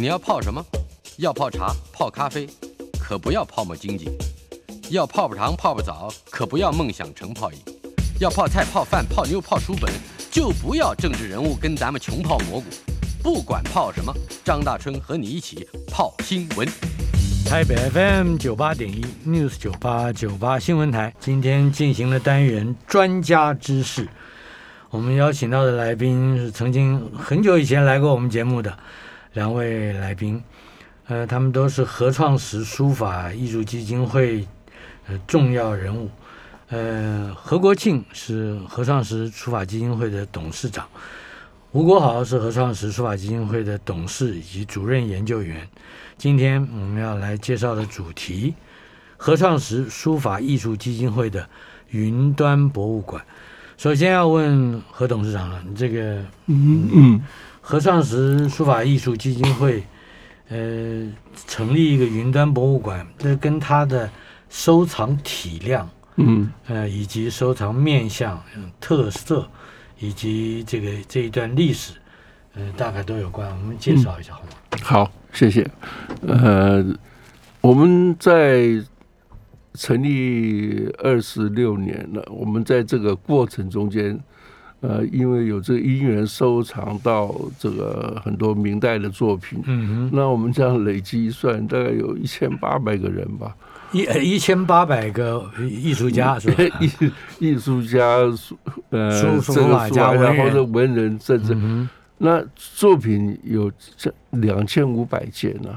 [0.00, 0.64] 你要泡什么？
[1.16, 2.48] 要泡茶、泡咖啡，
[3.00, 4.06] 可不要泡沫经济；
[4.90, 7.58] 要泡泡糖、泡泡澡，可不要梦想成泡影；
[8.20, 9.92] 要泡菜、泡饭、泡妞、泡书本，
[10.30, 12.66] 就不要政治人物跟咱们穷泡蘑菇。
[13.24, 14.14] 不管泡什么，
[14.44, 16.64] 张大春和你一起泡新闻。
[17.44, 24.08] 台北 FM 九八点一 News 九八九八新闻台，今天进行了单元专家知识。
[24.90, 28.78] 我们邀请到的来宾是曾经很久以前来过我们节目的
[29.38, 30.42] 两位来宾，
[31.06, 34.44] 呃，他们都是何创时书法艺术基金会
[35.06, 36.10] 呃重要人物。
[36.70, 40.84] 呃，何国庆是何创时书法基金会的董事长，
[41.70, 45.66] 吴国豪是何创时书法基金会的董事以及主任研究员。
[46.16, 48.52] 今天我们要来介绍的主题，
[49.16, 51.48] 何创时书法艺术基金会的
[51.90, 53.24] 云端博物馆。
[53.76, 56.16] 首先要问何董事长了，你这个
[56.46, 57.20] 嗯嗯，
[57.70, 59.82] 何尚时书法艺术基金会，
[60.48, 61.06] 呃，
[61.46, 64.10] 成立一个云端博物馆，这跟它的
[64.48, 68.42] 收藏体量，嗯，呃，以及收藏面向、
[68.80, 69.46] 特色，
[69.98, 71.92] 以及这个这一段历史，
[72.54, 73.46] 呃，大概都有关。
[73.50, 74.48] 我们介绍一下好吗？
[74.70, 75.12] 嗯，好。
[75.34, 75.70] 谢谢。
[76.26, 76.82] 呃，
[77.60, 78.82] 我们在
[79.74, 82.26] 成立二十六年了。
[82.30, 84.18] 我们在这个过程中间，
[84.80, 93.54] 呃，因为有这个因缘收藏到这个很多明代的作品，嗯哼，那我们这样累计算，大概有一千八百个人吧。
[93.90, 94.02] 一
[94.34, 96.62] 一千八百个艺术家 是吧？
[96.80, 96.90] 艺
[97.38, 98.18] 艺术家，
[98.90, 101.56] 呃，书法家，然后的文人，甚至。
[102.18, 105.70] 那作品有这两千五百件呢，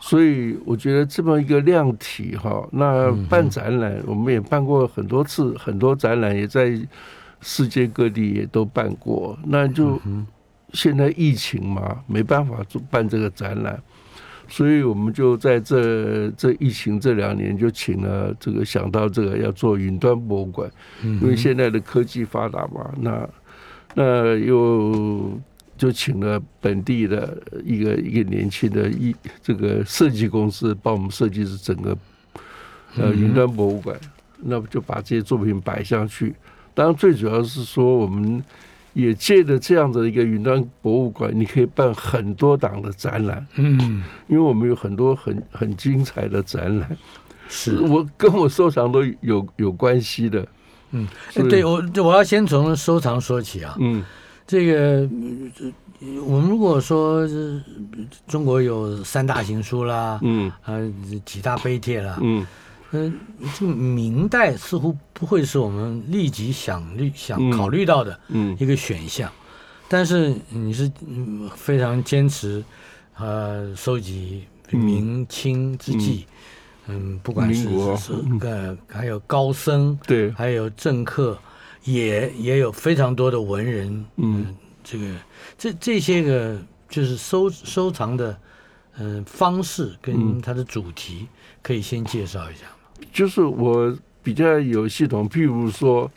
[0.00, 6.78] 所以我觉得这么一个量体哈，那办展览我们也办过很多次，很多展览也在
[7.40, 9.38] 世界各地也都办过。
[9.46, 10.00] 那就
[10.72, 13.80] 现在疫情嘛，没办法做办这个展览，
[14.48, 20.70] 所以我们就在这这疫情这两年就请了这个想到这个要做云端博物馆，
[21.02, 23.28] 因为现在的科技发达嘛，那
[23.94, 25.40] 那又。
[25.78, 31.96] 就请了本地的一个一个年轻的一这个设计公司帮我们设计是整个
[32.96, 33.96] 呃云端博物馆，
[34.42, 36.34] 那么就把这些作品摆上去。
[36.78, 38.40] 当然最主要是说，我们
[38.92, 43.44] 也借着这样的一个云端博物馆，你可以办很多档的展览。
[43.56, 46.96] 嗯，因为我们有很多很很精彩的展览，
[47.48, 50.46] 是我跟我收藏都有有关系的。
[50.92, 51.08] 嗯，
[51.50, 53.76] 对我我要先从收藏说起啊。
[53.80, 54.04] 嗯。
[54.46, 55.06] 这个，
[56.24, 57.28] 我们如果说
[58.26, 60.78] 中国有三大行书啦，嗯，啊，
[61.26, 62.46] 几大碑帖啦，嗯，嗯，
[62.90, 68.18] 这个明代似乎不会是我们立即想虑想考虑到的
[68.58, 69.30] 一个选项，
[69.88, 70.90] 但是你是
[71.56, 72.64] 非常坚持，
[73.16, 76.26] 呃，收集明清之际，
[76.86, 77.64] 嗯，不管是
[77.96, 81.38] 是呃，还有高僧，对，还有政客。
[81.84, 84.54] 也也有非常多的文人，嗯，
[84.84, 85.06] 这个
[85.56, 88.38] 这这些个就是收收藏的，
[88.98, 91.28] 嗯、呃，方式跟它的主题，
[91.62, 92.77] 可以先介绍一下吗？
[93.12, 96.10] 就是我比较有系统，譬如说，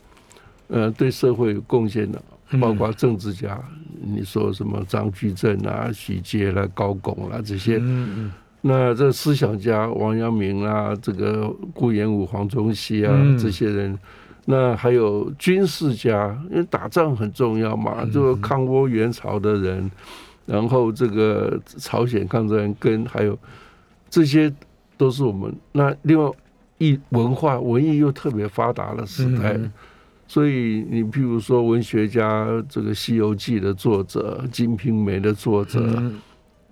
[0.68, 2.22] 呃，对社会有贡献的，
[2.60, 3.58] 包括政治家，
[4.02, 13.98] 嗯、你说什么张居正啊、徐阶啦、高拱啦这些，嗯嗯，那这思想家王阳明啊，这个顾炎武、黄宗羲啊、嗯、这些人。
[14.44, 19.88] 那还有军事家，因为打仗很重要嘛，这个抗倭援朝的人，
[20.46, 23.38] 然后这个朝鲜抗战跟还有
[24.10, 24.52] 这些
[24.96, 26.28] 都是我们那另外
[26.82, 29.58] 艺文化文艺又特别发达的时代，
[30.26, 36.02] 所以你譬如说文学家，这个《西游记》的作者，《金瓶梅》的作者，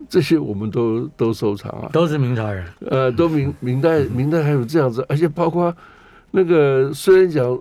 [0.09, 5.75] 这些我们都都收藏啊，都是明朝人，呃，都明明代明代还有这样子，而且包括。
[6.33, 7.61] 那个虽然讲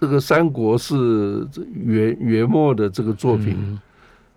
[0.00, 3.76] 这个三国是元元末的这个作品，嗯、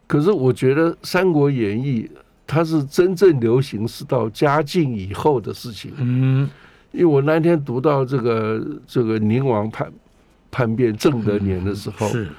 [0.08, 2.02] 可是我觉得《三国演义》
[2.47, 5.93] 它是真正流行是到嘉靖以后的事情。
[5.99, 6.49] 嗯，
[6.91, 9.91] 因为我那天读到这个这个宁王叛
[10.49, 12.29] 叛变正德年的时候，嗯、是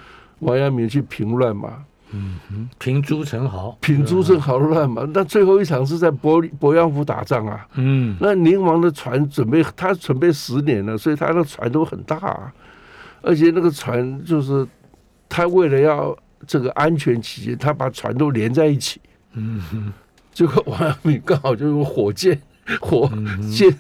[0.41, 1.85] 王阳明去平乱嘛。
[2.15, 5.09] 嗯哼，平朱宸濠，平朱宸濠乱嘛？
[5.15, 7.67] 那最后一场是在鄱鄱阳湖打仗啊。
[7.77, 12.53] 嗯，那宁王的船准备，他准备十年了，所以他的船都很大，啊，
[13.23, 14.67] 而且那个船就是
[15.27, 16.15] 他为了要
[16.47, 19.01] 这个安全起见，他把船都连在一起。
[19.33, 19.91] 嗯哼，
[20.35, 22.39] 结果王阳明刚好就用火箭，
[22.81, 23.11] 火
[23.51, 23.75] 箭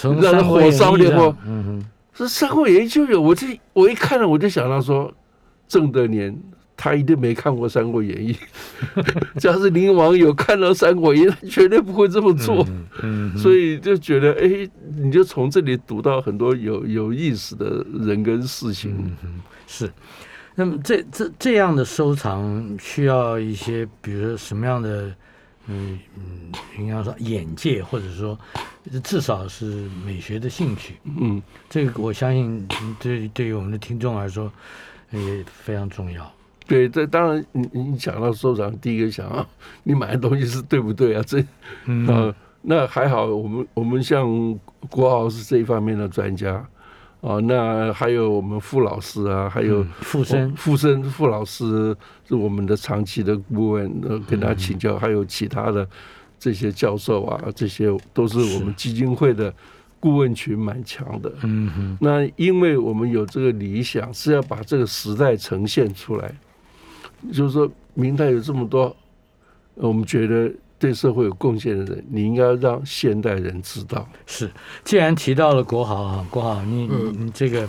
[0.00, 1.34] 让那火烧烈火。
[1.46, 1.84] 嗯哼，
[2.14, 5.12] 这《三国演义》就有我这我一看了，我就想到说，
[5.66, 6.38] 正德年。
[6.80, 8.32] 他一定没看过 《三国演义》。
[9.40, 12.64] 假如您网友看到《三国演义》，绝对不会这么做。
[13.02, 18.94] 嗯，所以就觉得，哎，你就从这里读到很多有有意思的人跟事情。
[19.24, 19.90] 嗯，是。
[20.54, 25.12] 那么这这这样的收藏需要一些，比如说什么样的？
[25.68, 28.38] 嗯嗯，应该说眼界，或者说
[29.04, 29.66] 至少是
[30.04, 30.94] 美学的兴趣。
[31.04, 32.66] 嗯，这个我相信
[32.98, 34.50] 对对于我们的听众来说
[35.10, 36.30] 也非常重要。
[36.66, 39.46] 对，这当然你你讲到收藏，第一个想啊，
[39.82, 41.22] 你买的东西是对不对啊？
[41.26, 41.44] 这
[41.84, 44.26] 嗯、呃，那还好，我们我们像
[44.90, 46.66] 国豪是这一方面的专家。
[47.20, 55.86] 哦，那还有我们傅老师啊，还有傅生、傅生、傅老师是我们的长期的顾问，呃，跟他请教，还有其他的
[56.38, 59.52] 这些教授啊，这些都是我们基金会的
[59.98, 61.32] 顾问群蛮强的。
[61.42, 61.98] 嗯哼。
[62.00, 66.32] 那因为我们有这个理想，是要把这个时代呈现出来，
[67.32, 68.96] 就是说明代有这么多，
[69.74, 70.52] 我们觉得。
[70.78, 74.08] 对社会有贡献的人，你应该让现代人知道。
[74.26, 74.48] 是，
[74.84, 77.68] 既然提到了国豪啊，国豪，你你你这个，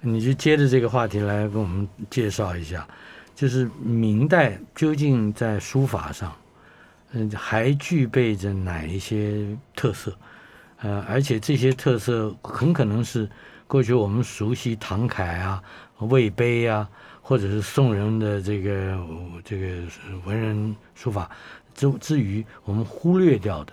[0.00, 2.86] 你就接着这个话题来跟我们介绍一下，
[3.34, 6.32] 就是明代究竟在书法上，
[7.12, 10.16] 嗯，还具备着哪一些特色？
[10.80, 13.28] 呃，而且这些特色很可能是
[13.66, 15.62] 过去我们熟悉唐楷啊、
[15.98, 16.88] 魏碑啊，
[17.22, 18.98] 或者是宋人的这个
[19.42, 19.66] 这个
[20.24, 21.28] 文人书法。
[21.74, 23.72] 之之余我们忽略掉的，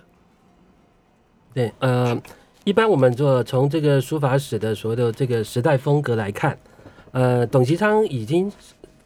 [1.54, 2.20] 对，呃，
[2.64, 6.58] 一般我们做从这个书法史的所有的这个时代风格来看，
[7.12, 8.50] 呃，董其昌已经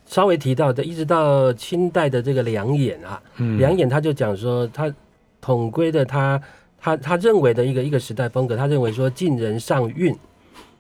[0.06, 4.92] 稍微提到的，一直到清代的这个梁衍啊，嗯、梁衍他就讲说，他
[5.40, 6.40] 统归的他
[6.80, 10.16] 他他认为的一个一个时代风格，他认为说晋人上韵，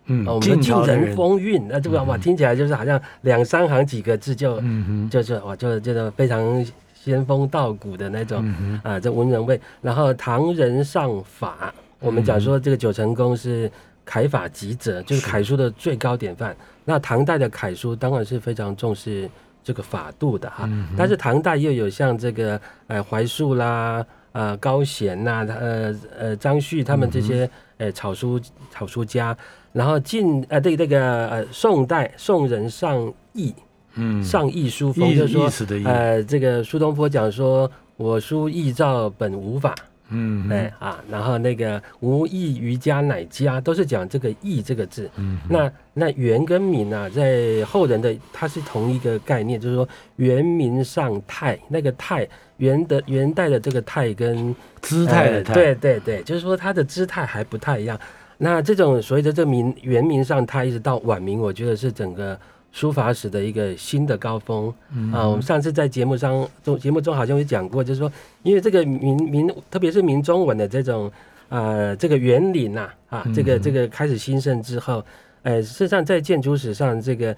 [0.06, 6.66] 嗯，我们晋人风韵，那这个哇听起来就是好像两三行几个字就，嗯哼，就是哇就觉得非常。
[7.06, 9.60] 仙风道骨的那种、嗯、啊，这文人味。
[9.80, 13.70] 然后唐人尚法，我们讲说这个九成宫是
[14.04, 16.54] 楷法极者，就是楷书的最高典范。
[16.84, 19.30] 那唐代的楷书当然是非常重视
[19.62, 20.64] 这个法度的哈。
[20.66, 27.48] 嗯、但是唐代又有像这个呃怀素啦、呃高贤呐、呃呃张旭他们这些
[27.78, 29.36] 呃草书草书家。
[29.72, 33.54] 然后晋呃对这个呃宋代宋人尚意。
[33.96, 35.50] 嗯，上意书风就是说，
[35.84, 39.74] 呃，这个苏东坡讲说，我书意照本无法，
[40.10, 45.10] 嗯，哎啊，然后那个无意于家乃家，都是讲这个意这个字。
[45.16, 52.28] 嗯，那那元跟明啊，在后人的它是同一个概念，就是说元明上太，那个太
[52.58, 57.98] 元的元代的这个太跟姿态的态，对对对，就是说它的姿态还不太一样。
[58.36, 62.38] 那这种所谓的这明元明尚态，一直到晚明，我觉得是整个。
[62.76, 64.68] 书法史的一个新的高峰。
[65.10, 65.26] 啊！
[65.26, 68.12] 我们上次在节目上中节目中好像有讲过，就是说，
[68.42, 71.10] 因为这个明明，特别是明中文的这种
[71.48, 75.02] 呃这个园林呐啊，这个这个开始兴盛之后，
[75.42, 77.34] 呃，事实上在建筑史上，这个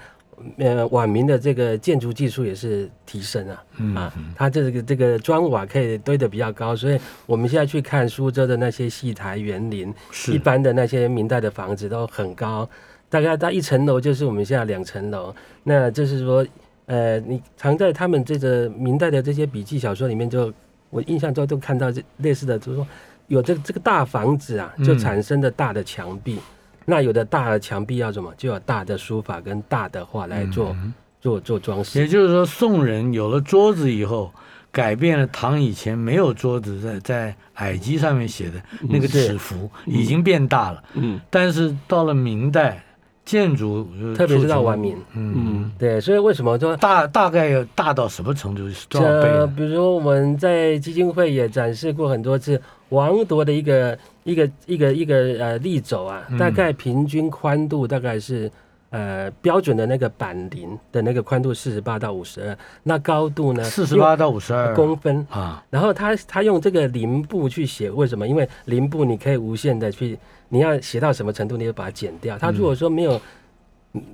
[0.57, 3.63] 呃晚明的这个建筑技术也是提升啊。
[3.95, 9.95] 啊，它这个这个砖瓦可以堆得比较高，所以我们现在去看苏州的那些戏台园林，
[10.33, 12.69] 一般的那些明代的房子都很高。
[13.11, 15.35] 大概到一层楼就是我们现在两层楼，
[15.65, 16.47] 那就是说，
[16.85, 20.53] 呃，你常在他们这个明代的这些笔记小说里面，就
[20.91, 22.87] 我印象中都看到这类似的，就是说
[23.29, 26.43] 有这个这个大房子啊，就产生的大的墙壁，嗯、
[26.85, 31.99] 那有的大的墙壁要什么，就要大的书法跟大的画来做、嗯、做做装饰。
[31.99, 34.31] 也就是说，宋人有了桌子以后，
[34.71, 40.85] 改变了唐以前没有桌子在在矮几上面写的那个尺幅已经变大了。
[40.93, 42.85] 嗯，但是到了明代。
[43.29, 48.63] 建筑，特别是到晚明，嗯，对，所以为什么说大大概要大到什么程度？
[48.89, 49.47] 多少倍？
[49.55, 52.59] 比如说我们在基金会也展示过很多次
[52.89, 58.51] 王铎的一个一个一个一个呃立轴啊，大概平均宽度大概是
[58.89, 63.63] 呃标准的那个板林的那个宽度四十八到五十二，那高度呢？
[63.63, 65.63] 四十八到五十二公分啊。
[65.69, 68.27] 然后他他用这个林布去写，为什么？
[68.27, 70.19] 因为林布你可以无限的去。
[70.49, 72.39] 你要写到什么程度，你就把它剪掉。
[72.39, 73.21] 它如果说没有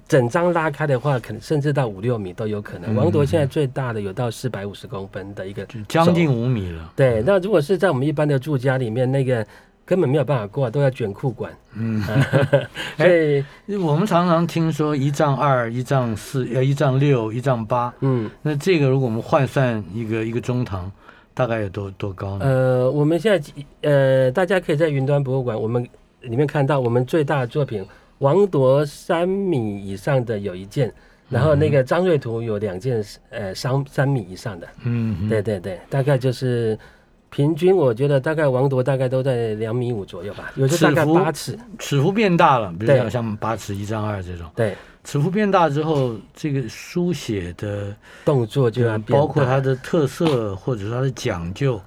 [0.08, 2.94] 整张拉开的话，可能甚至到五六米都有可能。
[2.94, 6.92] 王铎现在最大的有到四百五十公分的一个，将近五米了。
[6.96, 9.44] 对，那如果是在我们一般的住家里面，那个
[9.84, 11.52] 根本没有办法过，都要卷裤管。
[11.74, 12.02] 嗯，
[12.96, 17.92] 所以我们常常听说一丈二、一丈四、要一丈六、一丈八。
[18.00, 20.90] 嗯，那这个如果我们换算一个一个中堂，
[21.34, 22.46] 大概有多多高呢？
[22.46, 25.86] 呃，我们现在呃，大家可以在云端博物馆，我们。
[26.24, 27.84] 里面看到我们最大的作品，
[28.18, 30.92] 王铎三米以上的有一件，
[31.28, 36.78] 然后那个张瑞图有两件，呃，三三米以上的，嗯，对对对，大概就是
[37.30, 51.80] 平均，我觉得大概王铎大概都在两米五左右吧，有些大概八尺，尺幅变大了，比如像像八尺一丈二这种，对，尺幅变大之后，这个书写的动作就要变，包括它的特色，或者说它的讲究，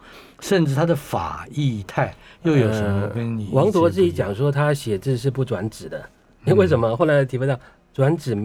[0.47, 3.51] 甚至他的法意态又有什么跟你、呃？
[3.51, 6.09] 王铎自己讲说，他写字是不转指的，
[6.55, 6.95] 为什么？
[6.95, 7.59] 后来体会到
[7.93, 8.35] 转纸。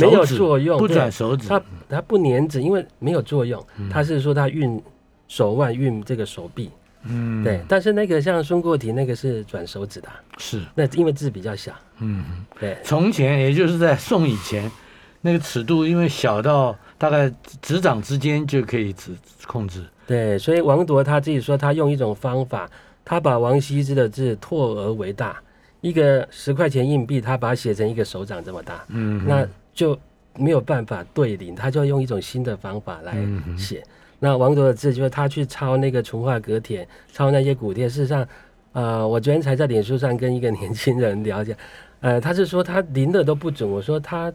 [0.00, 3.62] 没有作用，不转手指，它它不粘指，因为没有作用。
[3.90, 4.80] 他、嗯、是说他运
[5.28, 6.70] 手腕运这个手臂，
[7.02, 7.60] 嗯，对。
[7.68, 12.24] 但是那个像孙过庭那个是转手指的，是那因为字比较小，嗯，
[12.58, 12.78] 对。
[12.84, 14.70] 从前也就是在宋以前，
[15.20, 19.14] 那个尺度因为小到大概指掌之间就可以指
[19.46, 20.38] 控制，对。
[20.38, 22.70] 所以王铎他自己说，他用一种方法，
[23.04, 25.36] 他把王羲之的字拓而为大。
[25.82, 29.96] 一个十块钱硬币，他把它写成一个手掌这么大，嗯，那就
[30.34, 33.14] 没有办法对临，他就用一种新的方法来
[33.56, 33.78] 写。
[33.80, 37.88] 嗯、那王铎的字就是他去抄那个淳化阁帖，抄那些古帖。
[37.88, 38.26] 事实上，
[38.72, 41.56] 呃，我昨天才在脸书上跟一个年轻人聊解，
[42.00, 43.70] 呃，他是说他临的都不准。
[43.70, 44.32] 我说他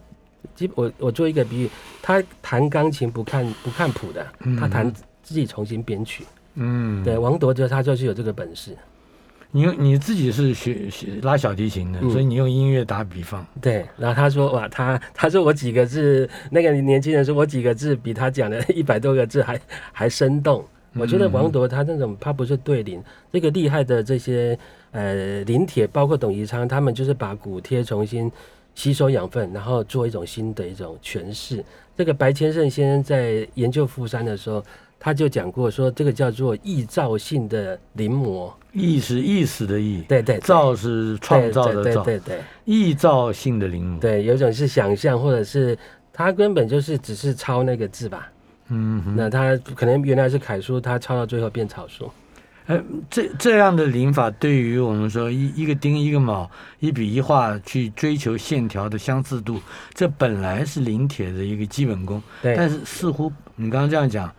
[0.56, 1.70] 基我我做一个比喻，
[2.01, 4.25] 他弹钢琴不看不看谱的，
[4.58, 4.94] 他弹
[5.31, 6.25] 自己重新编曲。
[6.55, 8.77] 嗯，对，王铎就他就是有这个本事。
[9.53, 13.45] 你你自己是学学拉小提琴的，嗯，所以你用音乐打比方。
[13.61, 19.59] 对，然后他说哇，他他说我几个字，那个年轻人说我几个字比他讲的 一百多个字还
[19.91, 20.63] 还生动。
[20.93, 24.57] 我觉得王铎他那种他不是对临，这个厉害的这些
[24.91, 28.31] 呃临帖，包括董其昌他们就是把古帖重新
[28.75, 31.63] 吸收养分，然后做一种新的一种诠释。
[31.97, 34.63] 这个白千圣先生在研究富山的时候。
[35.03, 45.75] 他就讲过说，这个叫做意造性的临摹，意是意思的意，对对，造是创造的造，对对对，意造性的临摹，对，有一种是想象，或者是
[46.13, 48.31] 他根本就是只是抄那个字吧，
[48.67, 52.08] 嗯，那他可能原来是楷书，他抄到最后变草书，
[52.67, 52.79] 呃，
[53.10, 56.48] 这这样的临法对于我们说一一个丁一个卯，
[56.79, 59.60] 一笔一画去追求线条的相似度，
[59.96, 64.31] 这本来是临帖的一个基本功，对，但是似乎你刚刚这样讲。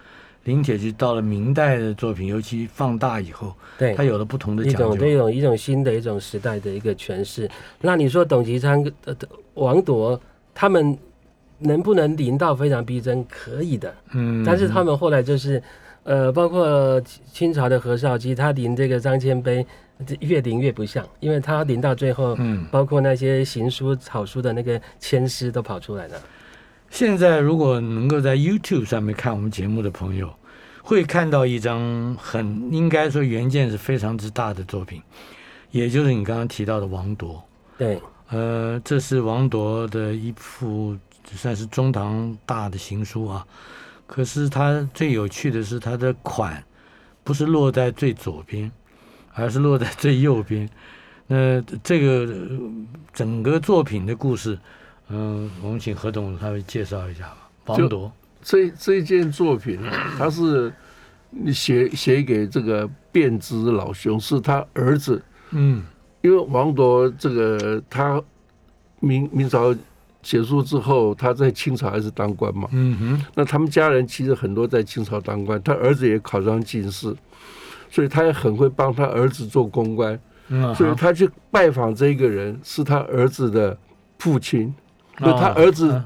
[0.44, 7.49] 临帖就到了明代的作品，尤其放大以后，对，它有了不同的一种这种一种新的一种时代的一个诠释。
[7.80, 9.14] 那你说董其昌、呃、
[9.54, 10.20] 王铎
[10.54, 10.99] 他们
[11.58, 13.25] 能不能临到非常逼真？
[13.28, 14.42] 可以的，嗯。
[14.44, 15.62] 但是他们后来就是，
[16.02, 17.00] 呃，包括
[17.32, 19.64] 清朝的何绍基，他临这个张迁碑，
[20.18, 26.20] 越临越不像，因为他临到最后，嗯，包括那些行书草书的那个签诗都跑出来了。
[26.92, 30.30] 现在如果能够在 YouTube 上面看我们节目的朋友，
[30.82, 35.00] 会看到一张很应该说原件是非常之大的作品，
[35.70, 37.42] 也就是你刚刚提到的王铎。
[37.78, 40.94] 对，呃，这是王铎的一幅
[41.25, 43.46] 算是中堂大的行书啊。
[44.06, 46.62] 可是它最有趣的是它的款
[47.25, 48.70] 不是落在最左边，
[49.32, 50.68] 而是落在最右边。
[51.26, 52.30] 那这个
[53.14, 54.58] 整个作品的故事。
[55.12, 57.50] 嗯，我们请何董稍微介绍一下吧。
[57.66, 58.11] 王铎
[58.42, 59.78] 这这件作品，
[60.19, 60.73] 他是
[61.52, 65.23] 写写给这个卞之老兄，是他儿子。
[65.50, 65.85] 嗯，
[66.23, 68.21] 因为王铎这个他
[69.00, 69.75] 明明朝
[70.23, 72.69] 结束之后，他在清朝还是当官嘛。
[72.73, 73.26] 嗯哼。
[73.35, 77.14] 那他们家人其实很多在清朝当官，他儿子也考上进士，
[77.90, 80.19] 所以他也很会帮他儿子做公关。
[80.49, 80.75] 嗯。
[80.75, 83.76] 所以他去拜访这个人，是他儿子的
[84.19, 84.75] 父亲。
[85.19, 86.02] 那他儿子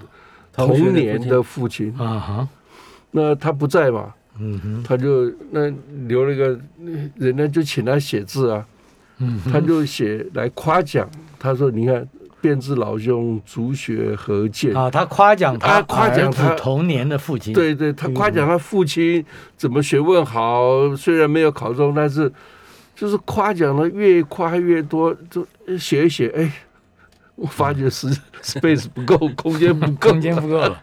[0.52, 1.94] 童年的父亲。
[1.98, 2.48] 啊哈，
[3.10, 5.72] 那他不在嘛，嗯哼，他就那
[6.06, 6.58] 留了一个，
[7.16, 8.66] 人家就请他写字啊，
[9.18, 11.08] 嗯，他就写来夸奖，
[11.38, 12.06] 他说你看
[12.40, 19.24] 便知老兄足学何见啊，他夸奖他夸奖他童年的父亲，对对，他夸奖他父亲
[19.56, 22.30] 怎么学问好，虽然没有考中，但是
[22.94, 25.46] 就是夸奖的越夸越多，就
[25.78, 26.52] 写一写，哎。
[27.36, 28.08] 我发觉是
[28.42, 30.80] space 不够， 空间不够，空间不够了。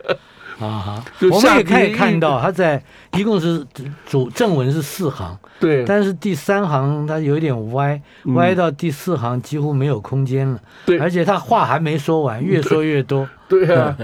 [0.60, 1.05] 啊哈！
[1.31, 2.81] 我们也可以看到，他在
[3.17, 3.65] 一共是
[4.05, 8.00] 主正文是四行，对，但是第三行它有点歪，
[8.36, 13.98] 歪到第四行几乎没有空间了，对，而且他话还没说完，越说越多，对， 对啊，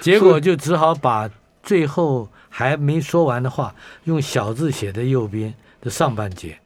[0.00, 1.30] 结果就只好把
[1.62, 3.72] 最后还没说完的话
[4.04, 6.58] 用小字写在右边的上半截，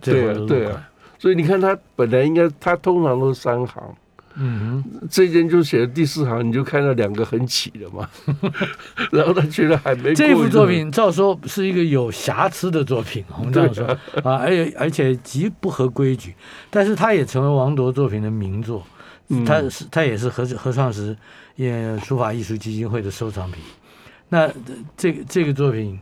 [0.00, 0.82] 对啊，对啊，
[1.18, 3.94] 所以你看他本来应该他通常都是三行。
[4.36, 8.08] 嗯哼，这件就写的第四行，你就看到两个很起的嘛，
[9.12, 13.86] 然后他觉得还没这幅作品，照说是一个有瑕疵的作品，我们这样说。
[13.86, 16.34] 啊，啊，而且而且极不合规矩，
[16.70, 18.86] 但是他也成为王铎作品的名作，
[19.46, 21.16] 他是他也是何何创时
[21.56, 23.62] 也书法艺术基金会的收藏品。
[24.28, 24.50] 那
[24.96, 26.00] 这个这个作品，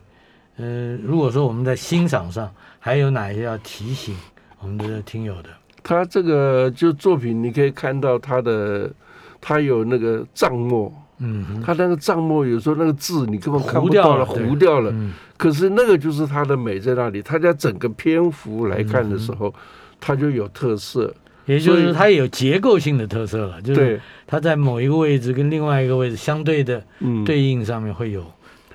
[0.55, 4.15] 呃，如果说我们在欣赏上还有哪些要提醒
[4.59, 5.49] 我们的听友的？
[5.83, 8.89] 他这个就作品，你可以看到他的，
[9.39, 14.91] 他有那个帐墨，嗯，他那个帐墨有时候那个字你根本看不到了，糊掉了，糊掉了。
[14.93, 19.53] 嗯，可是那个就是他的美在那里，他在整个篇幅来看的时候，
[19.99, 21.13] 他就有特色，
[21.45, 26.83] 也就是它有结构性的特色了，就是它在某一个位置跟另外一个位置相对的
[27.25, 28.23] 对应上面会有，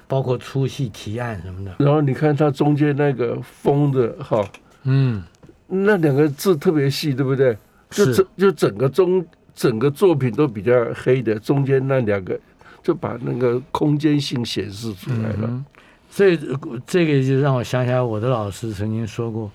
[0.08, 1.74] 包括粗细提案什么的。
[1.78, 4.44] 然后你看它中间那个风的哈，
[4.82, 5.22] 嗯。
[5.66, 7.56] 那两个字特别细，对不对？
[7.90, 12.38] 就整就整个中整个作品都比较黑的，中间那两个
[12.82, 15.42] 就把那个空间性显示出来了。
[15.42, 15.64] 嗯、
[16.10, 16.38] 所以
[16.86, 19.50] 这个就让我想起来，我的老师曾经说过，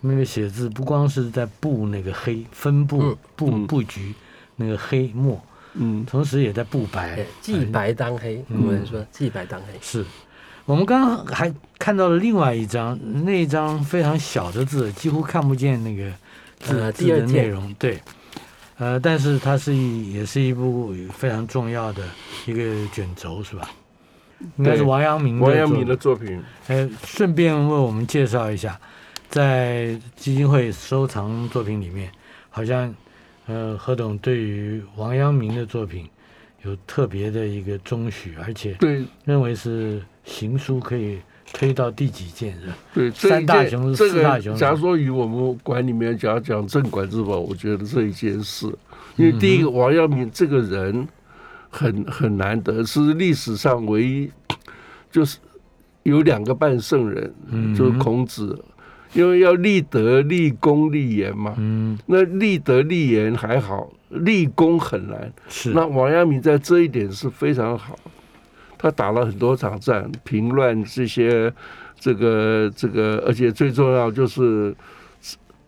[0.00, 4.14] 那个写字不光是在布那个黑分布布布局
[4.56, 5.42] 那个黑墨，
[5.74, 8.44] 嗯，同时也在布白，既白当黑。
[8.48, 10.04] 我们说既白当黑是。
[10.64, 16.10] 我们刚刚还看到了另外一张，那一张非常小的字，几乎看不见那个
[16.60, 17.74] 字、呃、字的内容。
[17.74, 18.00] 对，
[18.78, 22.04] 呃，但是它是一也是一部非常重要的
[22.46, 23.68] 一个卷轴，是吧？
[24.56, 26.40] 应该是王阳明王阳明的作品。
[26.68, 28.80] 呃，顺便为我们介绍一下，
[29.28, 32.10] 在基金会收藏作品里面，
[32.50, 32.92] 好像
[33.46, 36.08] 呃何董对于王阳明的作品
[36.64, 40.02] 有特别的一个中许，而且对认为是。
[40.24, 41.18] 行书可以
[41.52, 42.76] 推到第几件是吧？
[42.94, 44.54] 对，三大雄是四大雄。
[44.54, 48.72] 假如说以我们馆里面讲讲镇馆之宝，我觉得这一件事，
[49.16, 51.08] 因为第一个王阳明这个人
[51.68, 54.30] 很很难得，是历史上唯一
[55.10, 55.38] 就是
[56.04, 57.34] 有两个半圣人，
[57.74, 58.56] 就是孔子，
[59.12, 61.54] 因为要立德、立功、立言嘛。
[61.58, 65.32] 嗯，那立德、立言还好，立功很难。
[65.48, 67.98] 是，那王阳明在这一点是非常好。
[68.78, 71.52] 他打了很多场战，平乱这些，
[72.00, 74.74] 这个这个，而且最重要就是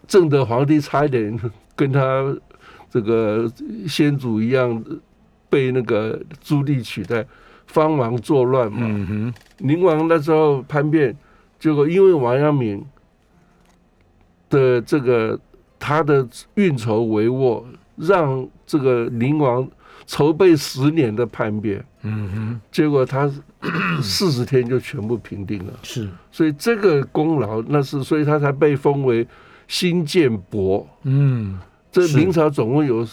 [0.09, 1.39] 正德皇帝差一点
[1.77, 2.37] 跟他
[2.91, 3.49] 这个
[3.87, 4.83] 先祖一样
[5.49, 7.25] 被那个朱棣取代，
[7.69, 8.81] 方王作乱嘛。
[8.81, 11.17] 宁、嗯、哼宁王那时候叛变，
[11.61, 12.85] 结果因为王阳明
[14.55, 15.39] 的这个
[15.79, 17.65] 他的运筹帷幄，
[17.97, 19.69] 让这个宁王。
[20.07, 23.31] 筹备十年的叛变，嗯哼，结果他
[24.03, 29.27] 四十天就全部平定了，是，所以这个功劳那是，所以他才被封为
[29.67, 31.59] 新建伯，嗯，
[31.91, 33.07] 这明朝总共有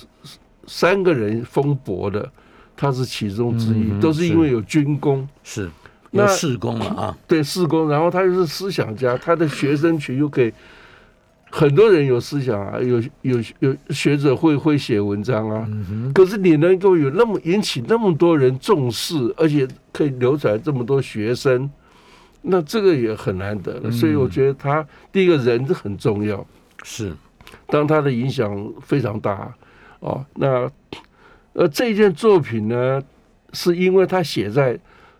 [0.67, 2.29] 三个人封伯的，
[2.75, 5.69] 他是其中之一，都是因为有军功，是，
[6.09, 10.51] 有事功了啊，对，事功，然后他又是思想家，他的学生群又可以。
[11.53, 21.69] 很多人有思想啊，有有有学者会会写文章啊，嗯、可是你能够有那么引起那么多人重视，而且可以流传这么多学生，
[22.41, 23.81] 那这个也很难得。
[23.83, 26.43] 嗯、所以我觉得他第一个人很重要，
[26.83, 27.11] 是，
[27.67, 29.53] 当他的影响非常大
[29.99, 30.25] 哦。
[30.35, 30.71] 那
[31.51, 33.03] 呃这件作品呢，
[33.51, 34.79] 是因为他写在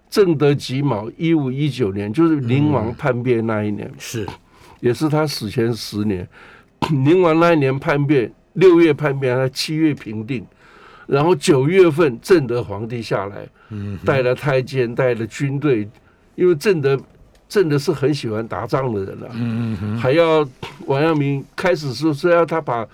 [0.09, 4.25] 正德己卯一五一九年，就是宁王叛变那一年，嗯、是。
[4.81, 6.27] 也是他死前十年，
[6.91, 10.45] 宁王那一年叛变，六月叛变，他七月平定，
[11.07, 13.47] 然后九月份正德皇帝下来，
[14.03, 15.87] 带了太监，带了军队，
[16.35, 16.99] 因为正德
[17.47, 20.45] 正德是很喜欢打仗的人了，还要
[20.87, 22.85] 王阳明开始是说要他把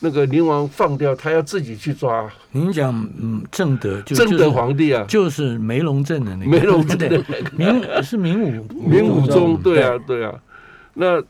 [0.00, 2.26] 那个宁王放掉，他要自己去抓。
[2.52, 6.50] 您讲嗯，正德就正德皇帝啊，就是梅龙镇的那个。
[6.50, 10.34] 梅龙镇的明是明武明武宗，对啊对啊，
[10.94, 11.22] 那。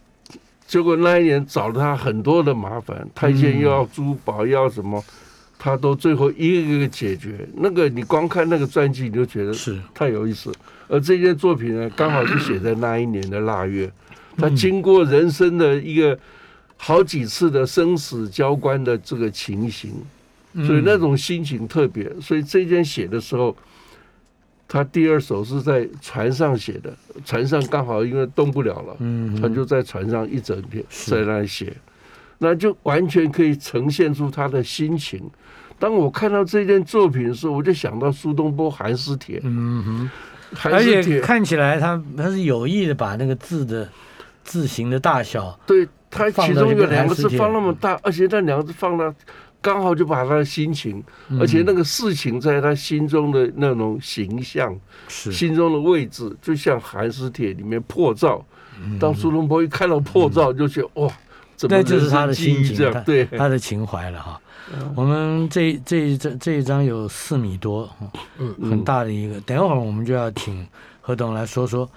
[0.67, 5.03] 结果那一年找了他很多的麻烦，太监又要珠宝，要什么，
[5.59, 7.47] 他都最后一个一个解决。
[7.57, 10.53] 那个你光看那个传记，你就觉得是太有意思。
[10.89, 13.91] 而这件作品呢， 刚好就写在那一年的腊月，
[14.37, 16.19] 他经过人生的一个
[16.77, 19.93] 好几次的生死交关的这个情形，
[20.67, 22.11] 所以那种心情特别。
[22.21, 23.57] 所以这件写的时候。
[24.67, 26.93] 他第二首是在船上写的，
[27.25, 31.73] 船上刚好因为动不了了，嗯，他就在船上一整天在那里写，
[32.39, 35.23] 那就完全可以呈现出他的心情。
[35.79, 40.11] 当我看到这件作品的时候，我就想到苏东坡《寒食帖》，嗯哼，
[40.73, 43.89] 而且看起来他他是有意的把那个字的
[44.43, 49.15] 字形的大小，对，他其中有两个字放那么大，而且那两个字放了。
[49.65, 51.03] 刚好就把他的心情，
[51.41, 58.45] 而且那个事情在他心中的那种形象，是心中的位置，就像《寒食帖》里面破照。
[59.01, 61.11] 当苏东坡一看到破照，就觉得哇，
[61.63, 64.39] 那就是他的心情，对他的情怀了哈。
[64.95, 67.89] 我们这这一张这一张有四米多，
[68.39, 69.41] 嗯，很大的一个。
[69.43, 70.67] 等一会儿我们就要请
[71.01, 71.89] 何董来说说，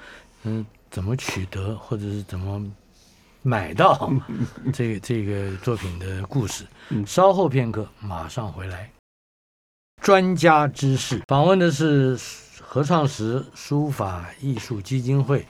[0.43, 2.63] 嗯，怎么取得或者是怎么
[3.47, 4.11] 买到
[4.73, 6.65] 这个这个作品的故事。
[7.05, 8.91] 稍后片刻，马上回来。
[10.01, 12.19] 专家知识访问的是
[12.61, 15.45] 合创时书法艺术基金会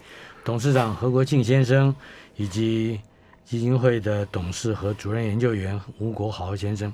[0.46, 1.94] 董事长何国庆先生，
[2.36, 3.02] 以及
[3.44, 6.94] 基金会的董事和主任研究员吴国豪先生。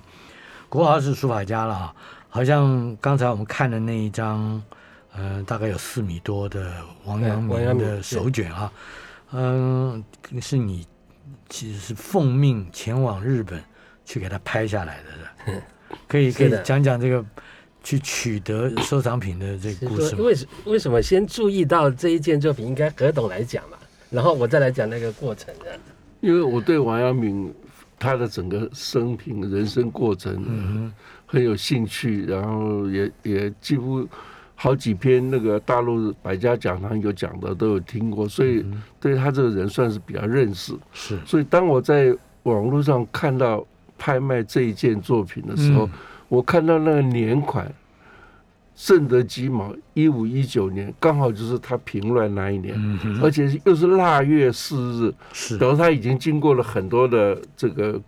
[0.70, 1.96] 国豪是书法家了啊，
[2.30, 4.40] 好像刚才我们看的那一张，
[5.16, 8.72] 嗯、呃，大概有四米多的王阳明的手卷啊，
[9.32, 10.04] 嗯，
[10.42, 10.86] 是你
[11.54, 13.64] 其实是奉命前往日本
[14.04, 15.62] 去给他拍下来的，是
[16.10, 17.24] 可以可以讲讲这个。
[17.86, 23.78] 去取得收藏品的这个故事，为什为什么先注意到这一件作品，应该何董来讲嘛，
[24.10, 25.54] 然后我再来讲那个过程。
[26.22, 27.54] 因为我对王阳明
[28.00, 30.90] 他的整个生平、人生过程
[31.26, 34.08] 很有兴趣，然后也也几乎
[34.56, 38.66] 好几篇那个大陆百家讲堂有讲的都有听过，所以
[39.00, 40.74] 对他这个人算是比较认识。
[40.94, 43.66] 是，所以当我在网络上看到
[43.98, 45.90] 拍卖这一件作品的时候。
[46.30, 47.72] 我看到那个年款，
[48.76, 58.02] 正德鸡毛一五一九年，刚好就是他平乱那一年，嗯、而且又是腊月四日，是，然后他已经经过了很多的这个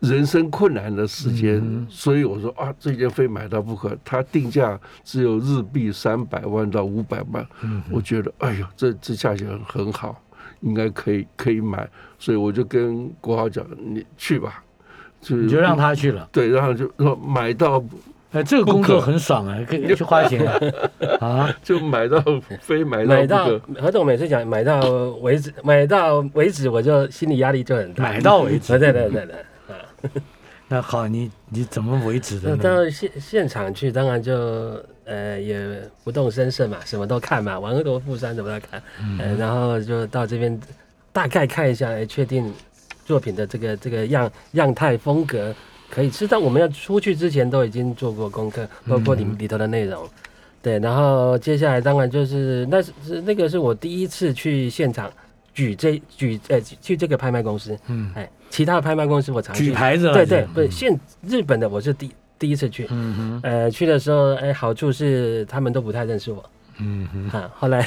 [0.00, 3.96] 人生困难的时间，嗯、所以我说啊，这件非买到不可。
[4.04, 10.20] 他定价只有日币三百万到五百万，嗯、我觉得哎呦，这这价钱很好，
[10.60, 14.62] 应该可以可以买，所以我就跟国豪讲，你去吧。
[15.20, 17.84] 就你就让他去了，对，然后就说买到，
[18.32, 20.58] 哎，这个工作很爽啊，可以去花钱啊，
[21.20, 22.24] 啊，就买到
[22.62, 23.60] 非买到买到。
[23.78, 24.80] 何总每次讲买到
[25.20, 28.04] 为止，买到为止，我就心理压力就很大。
[28.04, 29.38] 买到为止，对对对对，啊，
[30.68, 32.62] 那好，你你怎么维持的呢？
[32.62, 40.60] 到现现场去，当然就呃也不动声色嘛，什么都看嘛，王额多富山什么都看，嗯，然后就到这边
[41.12, 42.52] 大概看一下，来确定。
[43.06, 45.52] 作品的这个这个样样态风格，
[45.90, 50.08] 可以知道我们要出去之前都已经做过功课，包括里里头的内容。
[50.62, 55.10] 对，然后接下来当然就是那是那个是我第一次去现场
[55.54, 66.42] 举这举呃去这个拍卖公司，嗯，哎，其他的拍卖公司我常去举牌子，对对，不是现日本的我是第第一次去，嗯哼，呃，去的时候哎，好处是他们都不太认识我。
[66.82, 67.86] 嗯哼，啊，后来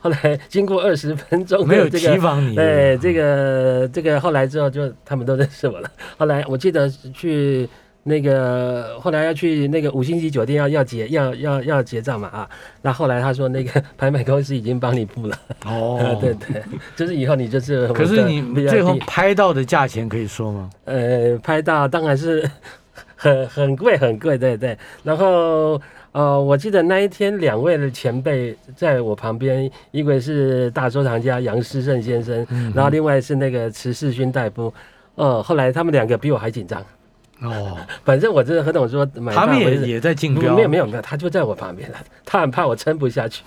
[0.00, 5.90] 后来经过二十分钟、这个，没有提防你，对这个这个后来之后就他们都认识我了。
[6.16, 7.68] 后来我记得去
[8.04, 12.48] 那个后来要去那个五星级酒店要要结要要要结账嘛啊，
[12.82, 16.62] 那后来他说那个 拍卖公司已经帮你付了哦、 啊，对对，
[16.94, 17.88] 就是以后你就是。
[17.88, 20.70] 可是你最后拍到的价钱可以说吗？
[20.84, 22.48] 呃，拍到当然是
[23.16, 25.80] 很很贵很贵，对对，然后。
[26.14, 34.72] 呃，我记得那一天两位的前辈在我旁边，一位是大收藏家杨师胜先生，嗯、然后另外是那个池世勋大夫。
[35.16, 36.80] 呃，后来他们两个比我还紧张。
[37.40, 41.90] 哦， 反正我这个何董说买，他们也也在竞标，没有没有没有，他就在我旁边，
[42.24, 43.42] 他很怕我撑不下去。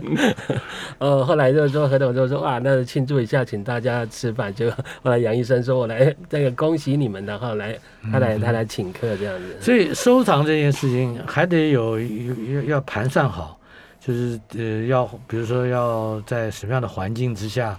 [0.98, 4.52] 呃，后来就是说何董就说哇，那庆祝一下，请大家吃饭。
[4.52, 7.78] 就后来杨医生说我来这个恭喜你们，然后来
[8.10, 9.56] 他来他来请客这样子。
[9.60, 13.58] 所以收藏这件事情还得有要要盘算好，
[14.00, 17.78] 就是呃要比如说要在什么样的环境之下，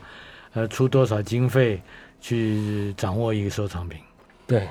[0.54, 1.80] 呃出多少经费
[2.22, 4.00] 去掌握一个收藏品。
[4.48, 4.68] 对。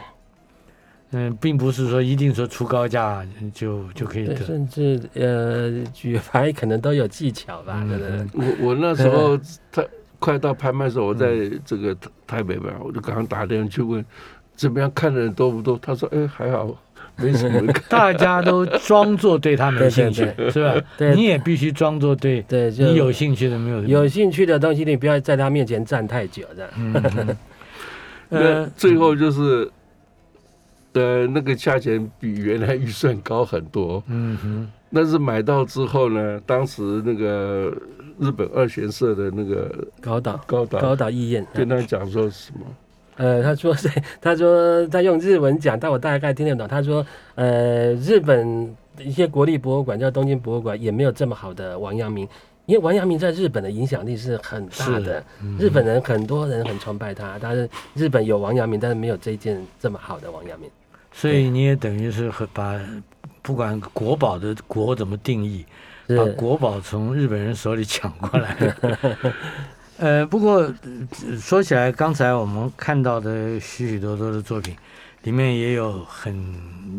[1.12, 7.85] 嗯，并不是说一定说出高价就就可以得，甚至呃举牌可能都有技巧吧。
[7.90, 9.37] 可能、嗯、我我那时候
[9.73, 9.85] 他
[10.20, 11.96] 快到拍卖的时候，我在这个
[12.29, 14.05] 台北吧，我就刚刚打电话去问
[14.55, 15.77] 怎么样，看的人多不多？
[15.83, 16.73] 他说哎还好，
[17.16, 17.73] 没什么。
[17.90, 20.87] 大家都装作对他没兴趣，对对对是吧？
[20.96, 23.83] 对，你也必须装作对，对，你有兴趣的没有？
[23.83, 26.70] 有兴趣的东西，你不要在他面前站太久，这样。
[26.77, 27.37] 嗯、
[28.31, 29.68] 那最后就是。
[30.92, 34.70] 的那个价钱比原来预算高很多，嗯哼。
[34.92, 37.72] 但是买到之后呢，当时那个
[38.18, 42.66] 日本二玄社的那个高岛高岛高岛义彦跟他讲说什么？
[43.16, 43.88] 呃，他说是，
[44.20, 46.66] 他说他用日文讲，但我大概听得懂。
[46.66, 52.26] 他说，呃，日本一些国立博物馆，叫东京博物馆，也没有这么好的王阳明，
[52.66, 60.68] 因为王阳明在日本的影响力是很大的，嗯、日本人很多人很崇拜他，但是日本有王阳明，但是没有这件这么好的王阳明。
[61.12, 62.81] 所以你也等于是把
[63.42, 65.64] 不管国宝的国怎么定义，
[66.09, 68.77] 把国宝从日本人手里抢过来。
[69.99, 70.73] 呃，不过
[71.38, 74.75] 说起来，刚才我们看到的许许多多的作品，
[75.25, 76.35] 里面也有很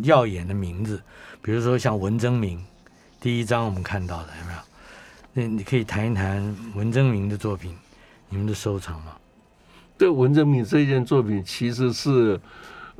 [0.04, 1.02] 耀眼的名字，
[1.42, 2.64] 比如说像文征明，
[3.20, 4.60] 第一张我们看到的有没有？
[5.34, 7.76] 那你可以谈一谈文征明的作品，
[8.30, 9.14] 你们的收藏吗？
[9.98, 12.40] 对，文征明这件作品其实是，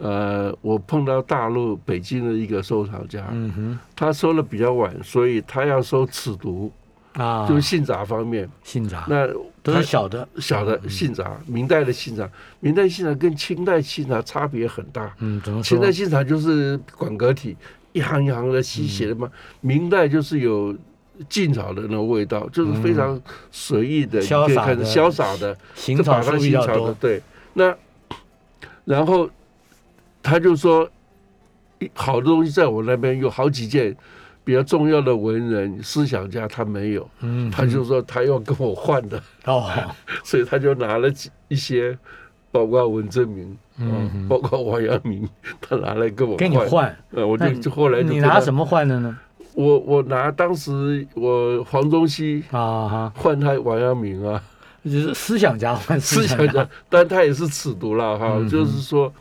[0.02, 6.70] 呃，我碰到大陆北京的一个收藏家，嗯哼，他收的比较晚，所以他要收尺牍
[7.14, 9.28] 啊，就是信札方面，信札，那
[9.62, 10.28] 都是小的。
[10.40, 15.62] 小的信札，明代的信札，明代信札跟清代信札差别很大，嗯，怎么？
[15.62, 17.56] 清代信札就是管格体，
[17.94, 20.76] 一行一行的细写的嘛，嗯、明代就是有。
[21.30, 26.92] 晋朝的那个味道，就是非常随意的，潇洒的，潇洒的，行草书比较多。
[27.00, 27.22] 对，
[27.54, 27.76] 那
[28.86, 29.30] 然后
[30.24, 30.90] 他就说，
[31.94, 33.96] 好的东西在我那边有好几件
[34.44, 39.70] 比较重要的文人思想家他没有，嗯，他就说他要跟我换的，哦，
[40.24, 41.98] 所以他就拿了几一些，
[42.52, 45.28] 包括文征明，嗯，包括王阳明，
[45.62, 49.18] 他拿来跟我跟你换，呃，我就就后来你拿什么换的呢？
[49.54, 54.42] 我我拿当时我黄宗羲啊换他王阳明啊，
[54.86, 59.14] 就是思想家换思想家，但他也是尺牍了哈，就是说，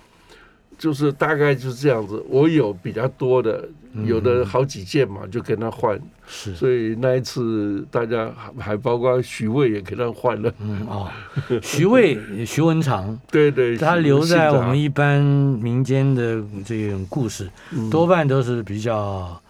[0.80, 2.20] 就是大概就是这样子。
[2.28, 3.68] 我有比较多的，
[4.04, 6.00] 有的好几件嘛，就跟他换。
[6.26, 10.52] 是、所以那一次大家还还包括徐渭也跟他换了。
[10.60, 11.08] 嗯哦，
[11.62, 19.40] 徐渭徐文长，对对，他留在我们一般民间的这种故事，嗯、多半都是比较。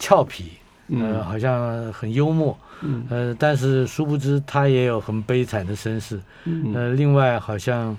[0.00, 0.52] 俏皮，
[0.90, 7.98] 呃，好像很幽默，嗯、呃，但是殊不知他也有很悲惨的身世，嗯、呃，另外好像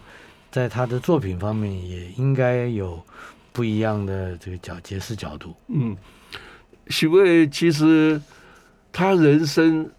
[0.52, 3.02] 在他的作品方面也应该有
[3.52, 5.56] 不一样的这个角解释角度。
[5.68, 5.96] 嗯，
[6.88, 8.22] 许巍其实
[8.92, 9.90] 他人生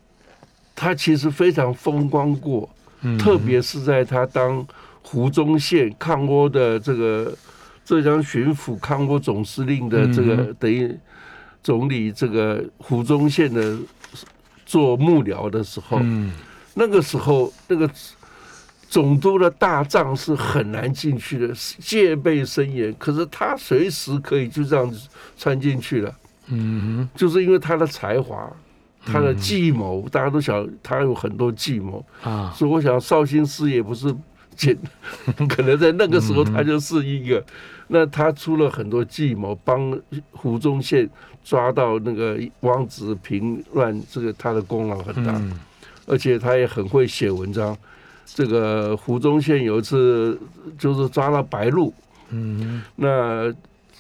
[0.75, 2.69] 他其实非常风光过，
[3.03, 4.67] 嗯、特别是在他当
[5.03, 7.37] 胡宗宪抗倭的这个
[7.85, 10.99] 浙江巡抚、抗倭总司令的这个、嗯、等于。
[11.63, 13.77] 总理这个胡宗宪的
[14.65, 16.33] 做幕僚的时候，嗯、
[16.73, 17.87] 那个时候那个
[18.91, 22.93] 总督的大帐是很难进去的，戒备森严。
[22.99, 26.13] 可是他随时可以就这样子穿进去了，
[26.49, 28.51] 嗯哼，就是因为他的才华，
[29.07, 32.53] 他的计谋，嗯、大家都想他有很多计谋啊。
[32.57, 34.13] 所以我想绍兴师也不是
[34.57, 34.77] 简，
[35.49, 37.43] 可能在那个时候他就是一个。
[37.93, 39.97] 那他出了很多计谋，帮
[40.33, 41.09] 胡宗宪
[41.45, 45.53] 抓到那个汪直平乱，这个他的功劳很大，嗯、
[46.07, 47.77] 而且他也很会写文章。
[48.35, 50.39] 这个胡宗宪有一次
[50.79, 51.93] 就是抓了白鹿，
[52.31, 53.53] 嗯，那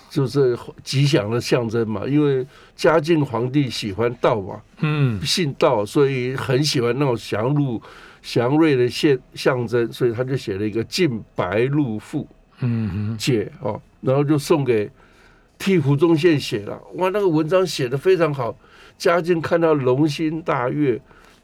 [0.08, 7.80] 就是吉祥的象征嘛，因为嘉靖皇帝喜欢道嘛，嗯，信道，所以很喜欢那种祥鹿
[8.22, 12.22] 祥瑞的象象征，所以他就写了一个《进白鹿赋》。
[12.60, 14.90] 嗯哼，解哦，然后就送给
[15.58, 18.54] 替胡宗宪写了，哇，那个文章写的非常好。
[18.98, 21.00] 嘉靖看到龙心大悦，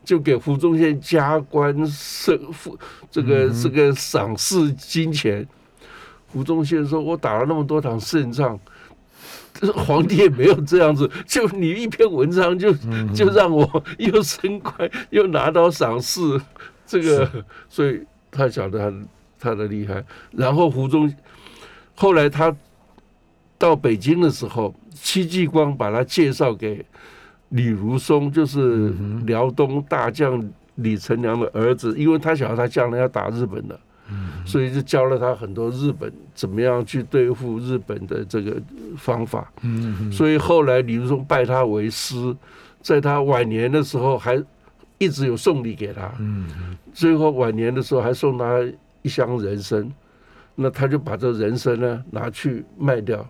[0.06, 2.78] 就给胡宗宪加官升赋，
[3.10, 5.46] 这个、这个赏赐金钱。
[6.28, 8.58] 胡宗宪说：“我打了那么多场胜仗，
[9.74, 12.72] 皇帝也没有这样子，就你一篇文章就
[13.14, 16.40] 就让我又升官又拿到赏赐，
[16.86, 18.96] 这个，所以他晓得他。”
[19.38, 21.14] 他的厉害，然后胡宗，
[21.94, 22.56] 后来他
[23.58, 26.84] 到北京的时候，戚继光把他介绍给
[27.50, 28.92] 李如松，就是
[29.24, 30.42] 辽东大将
[30.76, 33.78] 李成梁的儿子，因为他晓得他将来要打日本的，
[34.44, 38.60] 所以就教了他很多日本怎么样去对付日本的这个
[38.96, 39.52] 方法。
[40.12, 42.34] 所以后来李如松拜他为师，
[42.80, 44.42] 在他晚年的时候还
[44.98, 46.12] 一直有送礼给他。
[46.92, 48.60] 最后晚年的时候还送他。
[49.02, 49.88] 一箱人参，
[50.56, 53.24] 那他就把这人参呢拿去卖掉，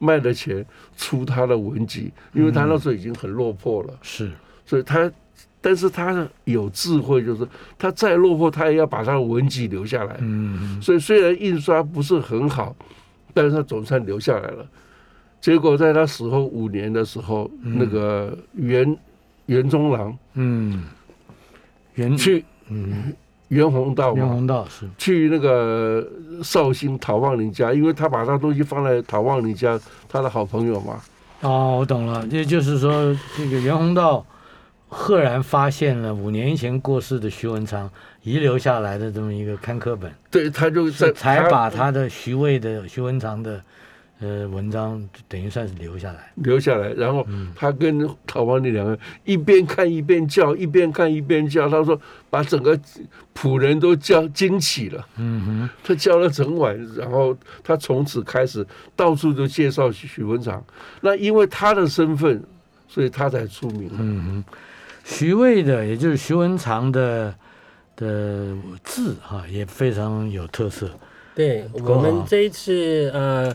[0.00, 3.96] 卖的钱出他的文集，因为他那时候已经很落魄了。
[4.02, 4.32] 是，
[4.64, 5.08] 所以他，
[5.60, 7.46] 但是他有智慧，就是
[7.78, 10.16] 他再落魄，他也要把他的文集留下来。
[10.20, 12.74] 嗯，所以虽然印刷不是很好，
[13.32, 14.66] 但是他总算留下来了。
[15.40, 18.98] 结果在他死后五年的时候，那个袁
[19.46, 20.84] 袁中郎，嗯，
[21.94, 23.14] 袁去，嗯。
[23.50, 26.06] 袁宏道，袁宏道是去那个
[26.42, 31.00] 绍兴陶望林家，因为他把他东西放在陶望林家，他的好朋友嘛。
[31.40, 34.24] 哦，我懂了，也就是说，这个袁宏道
[34.88, 37.90] 赫然发现了五年前过世的徐文长
[38.22, 40.12] 遗留下来的这么一个刊刻本。
[40.30, 43.60] 对，他就在才把他的徐渭的徐文长的
[44.22, 46.90] 呃，文章等于算是留下来，留下来。
[46.90, 51.70] 然后他跟陶王那两个一边看一边叫，一边看一边叫。
[51.70, 52.78] 他说把整个
[53.34, 55.08] 仆人都叫惊起了。
[55.16, 60.62] 嗯哼，他叫了整晚，然后他从此开始到处都介绍许文长。
[61.00, 62.44] 那因为他的身份，
[62.88, 63.90] 所以他才出名。
[63.98, 64.44] 嗯哼，
[65.02, 67.34] 徐渭的，也就是徐文长的
[67.96, 68.54] 的
[68.84, 70.90] 字哈，也非常有特色。
[71.34, 73.50] 对，我们这一次呃。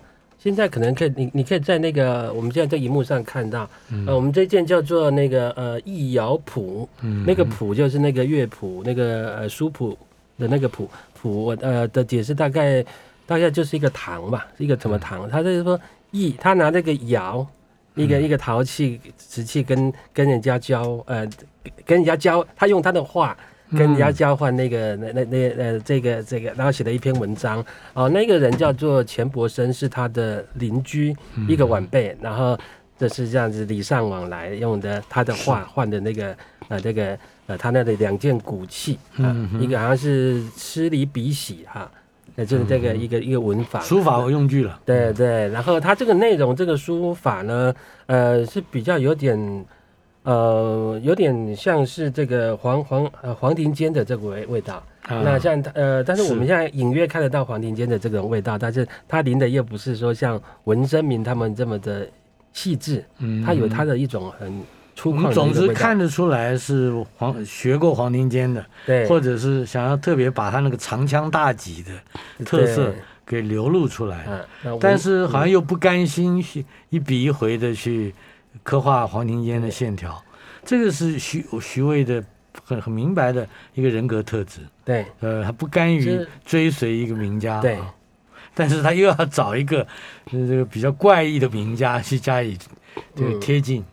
[0.46, 9.98] 现在可能可以，你你可以在那个我们现在在荧幕上看到，嗯、呃，我们这件叫做那个呃佚谣谱，嗯，那个谱就是那个乐谱，那个呃书谱
[10.38, 10.88] 的那个谱
[11.20, 12.86] 谱，呃的解释大概
[13.26, 15.28] 大概就是一个唐吧，一个什么唐？
[15.28, 15.82] 他就是说
[16.12, 17.44] 易，他拿那个窑，
[17.96, 21.28] 一个、嗯、一个陶器瓷器跟跟人家交，呃，
[21.84, 23.36] 跟人家交，他用他的话。
[23.72, 27.66] 跟人家交换那个那那那呃这个这个，然后写了一篇文章。
[27.94, 31.16] 哦，那个人叫做钱伯生，是他的邻居
[31.48, 32.58] 一个晚辈，然后
[32.98, 36.36] 这是这样子礼尚往来用的他的话换的那个
[36.68, 41.90] 呃这个呃他那里两件古器啊，一个好像是吃礼比喜哈，
[42.36, 43.80] 那就是这个一个一个文法。
[43.80, 47.74] 书法和用具了，对对，然后他这个内容这个书法呢
[48.06, 49.66] 呃是比较有点。
[50.26, 54.84] 呃，有点像是这个黄黄呃黄庭坚的这个味味道。
[55.04, 62.08] 啊、那像呃，但是我们现在隐约看得到黄庭坚的这种味道，但是他临的又不是说像文征明他们这么的
[62.54, 64.52] 细致，嗯，他有他的一种很
[64.96, 65.32] 粗犷的。
[65.32, 72.92] 总之看得出来是黄学过黄庭坚的，对，或者是想要特别把他那个长枪大戟的特色
[73.28, 74.42] 给流露出来，啊、
[74.82, 78.12] 但是好像又不甘心去一笔一回的去。
[78.64, 80.24] 刻画黄庭坚的线条，
[80.64, 82.24] 这个是徐徐渭的
[82.64, 84.62] 很很明白的一个人格特质。
[84.84, 87.80] 对，呃，他不甘于追随一个名家，对，
[88.54, 89.86] 但是他又要找一个
[90.32, 92.58] 就是这个比较怪异的名家去加以
[93.16, 93.84] 这个贴近。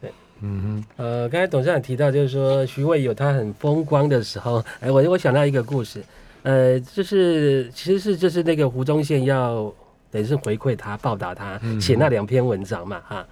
[0.00, 6.02] 对，嗯哼，呃，刚才董事长提到就是说徐渭有他很风光的时候，哎，我我想到一个故事，
[6.42, 9.72] 呃，就是其实是就是那个胡宗宪要
[10.10, 13.26] 等于是回馈他报答他写那两篇文章嘛，哈、嗯。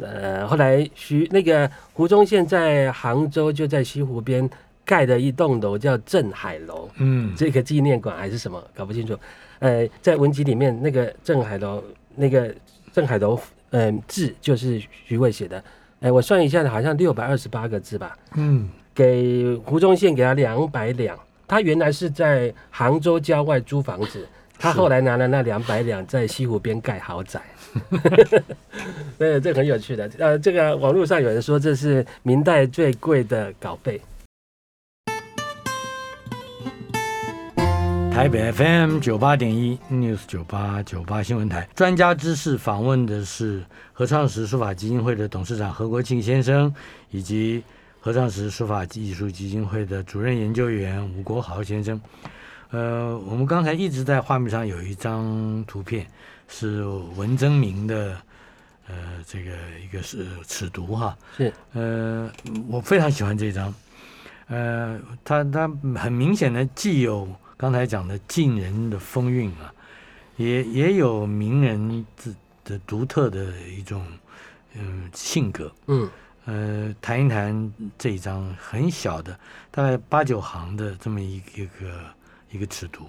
[0.00, 4.48] 呃，后来徐那个胡宗宪在杭州就在西湖边
[4.84, 9.16] 盖的一栋楼叫镇海楼，嗯，这个纪念馆还是什么，搞不清楚。
[9.60, 11.82] 呃，在文集里面那个镇海楼
[12.16, 12.52] 那个
[12.92, 13.38] 镇海楼，
[13.70, 15.58] 嗯、呃，字就是徐渭写的。
[16.00, 18.16] 哎、呃，我算一下，好像六百二十八个字吧。
[18.34, 24.26] 嗯，给胡宗宪给他两百两，他原来是在杭州郊外租房子。
[24.58, 27.40] 他后来拿了那两百两，在西湖边盖豪宅，
[29.18, 30.10] 对，这很有趣的。
[30.18, 34.00] 呃，这个网络上有人说这是明代最贵的稿费。
[38.10, 46.72] 台北 FM 九八点一 News 九八九八新闻台，专家知识访问的是合创时书法基金会的董事长何国庆先生，
[47.10, 47.62] 以及
[48.00, 51.98] 合创时书法艺术基金会的主任研究员吴国豪先生。
[52.70, 56.06] 呃，我们刚才一直在画面上有一张图片，
[56.54, 56.84] 是
[57.16, 58.16] 文征明的，
[58.86, 62.30] 呃，这个一个是尺牍哈，是，呃，
[62.68, 63.74] 我非常喜欢这张，
[64.48, 69.72] 呃，他他很明显的既有刚才讲的晋人的风韵啊，
[70.36, 74.06] 也也有名人自的独特的一种
[74.74, 76.10] 嗯性格，嗯，
[76.44, 79.36] 呃，谈一谈这一张很小的，
[79.70, 81.98] 大概八九行的这么一一个。
[82.54, 83.04] 一个尺牍，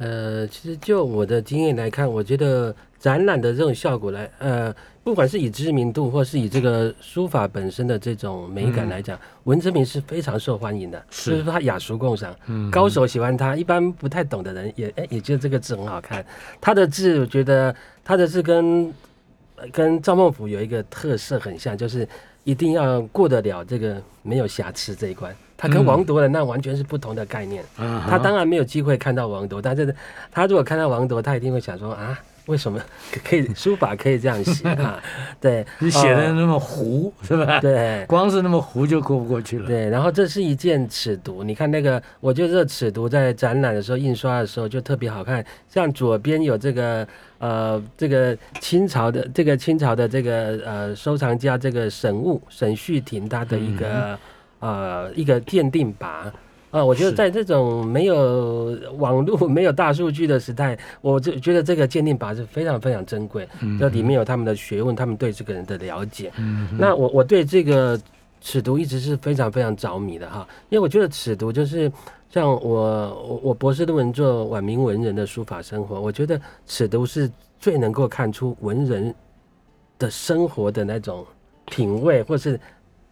[0.00, 11.32] 呃，其实就我的经验来看，我觉得展览的这种效果来，呃，不管是以知名度，或是以这个书法本身的这种美感来讲，嗯、文征明是非常受欢迎的，是。
[11.32, 16.24] 就是说他雅俗共赏，嗯，高手喜欢他，一般不太懂的人也哎也觉得这个字很好看。
[16.62, 18.90] 他的字，我觉得他的字跟
[19.70, 22.08] 跟赵孟頫有一个特色很像，就是
[22.44, 25.34] 一定要过得了这个没有瑕疵这一关。
[25.56, 27.62] 他跟王铎的那完全是不同的概念。
[27.78, 29.94] 嗯、他当然没有机会看到王铎，但是
[30.32, 32.80] 他如果看到王铎，他一定会想说啊，为什么
[33.24, 35.00] 可以书法可以这样写啊？
[35.40, 37.60] 对，你写的那么糊、呃、是吧？
[37.60, 39.66] 对，光是那么糊就过不过去了。
[39.66, 45.44] 对，然后这是一件尺牍，你看那个，我觉得这尺牍在展览的时候印刷的时候就特别好看。
[45.68, 47.06] 像左边有这个
[47.38, 53.86] 呃，这个清朝的这个清朝的这个呃收藏家这个沈务沈旭庭他的一个。
[53.86, 54.18] 嗯
[54.60, 56.30] 呃，一个鉴定靶
[56.70, 63.44] 啊、呃，我觉得在这种没有网络、 没有大数据的时代，我就觉得这个鉴定法是非常非常珍贵。
[63.44, 66.32] 这、嗯、哼里面有他们的学问，他们对这个人的了解。
[66.38, 68.00] 嗯、那我我对这个
[68.40, 71.90] 尺读一直是非常非常着迷的哈，因为我觉得尺读就是
[72.30, 79.12] 像我我我博士论文做晚明文人的书法生活，我觉得尺读是最能够看出文人
[79.98, 81.26] 的生活的那种
[81.66, 82.58] 品味，或是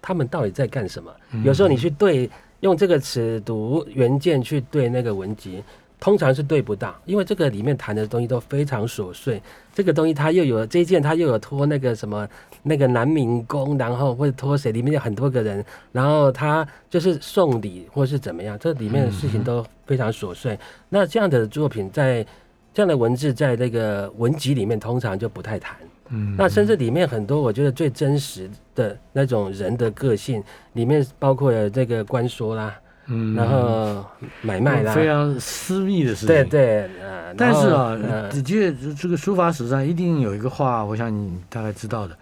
[0.01, 1.13] 他们到底在干什么。
[1.45, 2.31] 有时候你去对
[2.61, 5.63] 用这个尺读原件去对那个文集。
[6.01, 9.43] 通常是对不到，因为这个里面谈的东西都非常琐碎。
[9.75, 12.25] 这个东西它又有这件，它又有托那个什么
[12.63, 20.57] 那个南明宫，然后或者托谁，里面有很多个人，然后他就是送礼或是怎么样，这里面的事情都非常琐碎。
[20.89, 22.25] 那这样的作品在
[22.73, 25.77] 这样的文字在那个文集里面通常就不太谈。
[26.11, 30.43] 嗯，那甚至里面很多我觉得最真实的那种人的个性，
[30.73, 32.75] 里面包括了这个官说啦。
[33.11, 34.05] 嗯，然后
[34.43, 36.29] 买卖啦，非常私密的事情。
[36.29, 37.97] 对对，呃，但是啊，
[38.31, 42.15] 的确，呃，这个书法史上一定有一个话，我想你大概知道的，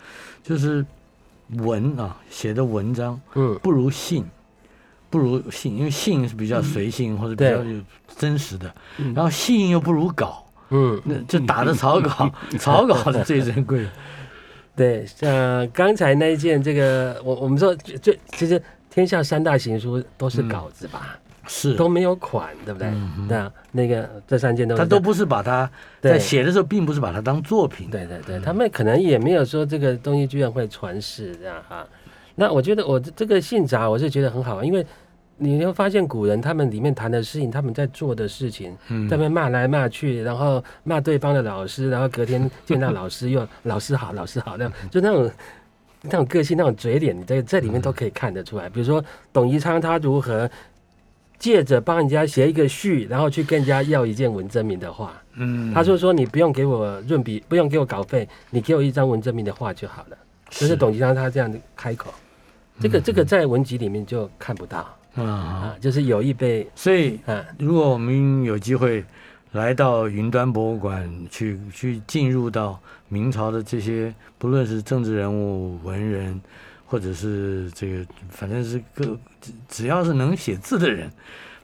[0.45, 0.87] 就是
[1.55, 4.25] 文啊写的文章，嗯，不如信，
[5.11, 7.85] 不如信，因为信是比较随性，嗯，或者比较
[8.17, 8.73] 真实的，
[9.13, 13.87] 然后信又不如稿，嗯，那就打的草稿， 草稿的最珍贵。
[14.75, 18.61] 对，像刚才那一件，这个我我们说最其实。
[18.89, 21.19] 天下三大行书都是稿子吧？
[21.19, 22.89] 嗯、是都没有款，对不对？
[22.89, 27.91] 嗯、那那个这三件都他都不是把它在写的时候，并不是把它当作品。
[27.91, 31.87] 对对对，他们可能也没有说这个东西居然会传世这样哈。
[32.37, 34.87] 那我觉得我这个信札我是觉得很好，因为
[35.37, 45.31] 你会发现古人他们里面谈的事情，他们在做的事情，在那边骂来骂去，然后骂对方的老师，然后隔天见到老师又老师好，老师好，那样就那种。
[46.09, 48.69] 那种个性、那种嘴脸，你在这里面都可以看得出来。
[48.69, 50.49] 比如说董宜昌他如何
[51.37, 55.21] 借着帮人家写一个序，然后去跟人家要一件文征明的画。
[55.35, 60.17] 嗯，他就说：“你不用给我润笔，不用给我稿费，你给我一张文征明的画就好了。”
[60.51, 62.15] 就是董宜昌他这样的开口。
[62.79, 64.87] 这个这个在文集里面就看不到
[65.17, 66.69] 啊，就是有意被。
[66.75, 67.19] 所以，
[67.59, 69.05] 如果我们有机会
[69.53, 72.81] 来到云端博物馆去，去进入到。
[73.09, 76.41] 明朝的这些，不论是政治人物、文人，
[76.87, 79.17] 或者是这个，反正是各，
[79.69, 81.09] 只要是能写字的人，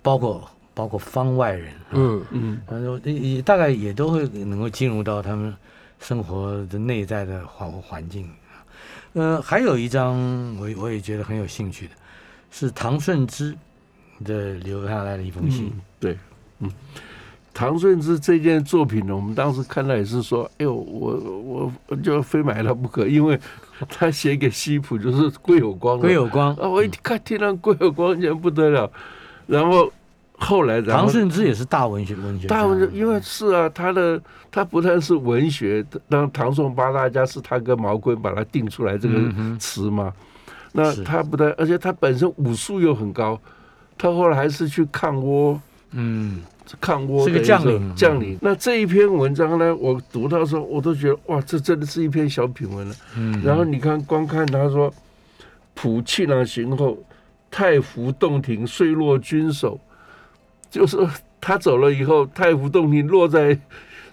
[0.03, 5.53] 包括包括方外人，嗯嗯，反正也大概也都会能够进入到他们
[5.99, 8.31] 生活的内在的环环境。
[9.15, 10.17] 呃，还有一张
[10.61, 11.95] 我我也觉得很有兴趣的，
[12.53, 13.53] 是唐顺之
[14.25, 16.19] 的留下来的一封信，嗯、对，
[16.61, 16.71] 嗯。
[17.55, 23.39] 唐顺之这件作品呢，我们当时看到也是说，哎呦，我我就非买它不可，因为
[23.91, 26.55] 他写给西普就是归有光，归有光。
[26.55, 28.91] 啊，我一看听到归有光，简直不得了。
[29.47, 29.93] 然后
[30.39, 34.19] 后来，然后唐顺之也是大文学文学，大文学，因为是啊，他的
[34.51, 39.21] 他不但是文学，当唐宋八大家是他跟毛坤把他定出来这个
[39.59, 40.11] 词嘛，
[40.73, 43.41] 那他不但，而且他本身武术又很高，
[43.97, 45.59] 他后来还是去抗倭，
[45.93, 46.41] 嗯。
[46.81, 48.39] 抗倭是个将领，将领。
[48.41, 52.95] 那这一篇文章呢，我读到时候，我都觉得哇，这真的是一篇小品文了。
[53.19, 53.43] 嗯。
[53.45, 54.91] 然后你看，光看他说，
[55.75, 56.97] 普气囊行后，
[57.51, 59.79] 太湖洞庭碎落君手，
[60.71, 60.97] 就是
[61.41, 63.59] 他走了以后，太湖洞庭落在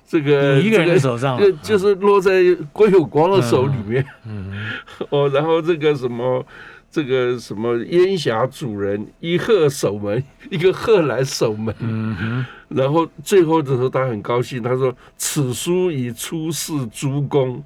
[0.09, 2.41] 这个一个人的手上，就就是落在
[2.73, 4.03] 郭有光的手里面。
[4.25, 4.51] 嗯。
[5.09, 6.43] 哦，然后这个什么。
[6.91, 11.71] 这个什么烟霞主人一鹤守门，一个鹤来守门。
[11.77, 12.45] 嗯哼。
[12.67, 17.63] 然后最后的时候，他很高兴，他说：“此书已出世诸公，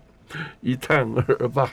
[0.60, 1.70] 一探而罢。”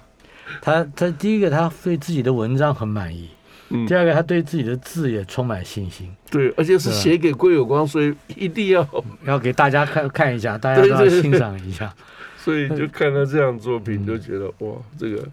[0.63, 3.29] 他他第一个，他对自己的文章很满意。
[3.71, 3.87] 嗯。
[3.87, 6.15] 第二个，他对自己的字也充满信心。
[6.31, 8.87] 对，而且是写给归有光，所以一定要
[9.25, 11.93] 要给大家看看一下，大家都要欣赏一下。
[12.39, 15.27] 所以就看到这样作品，就觉得哇，这个。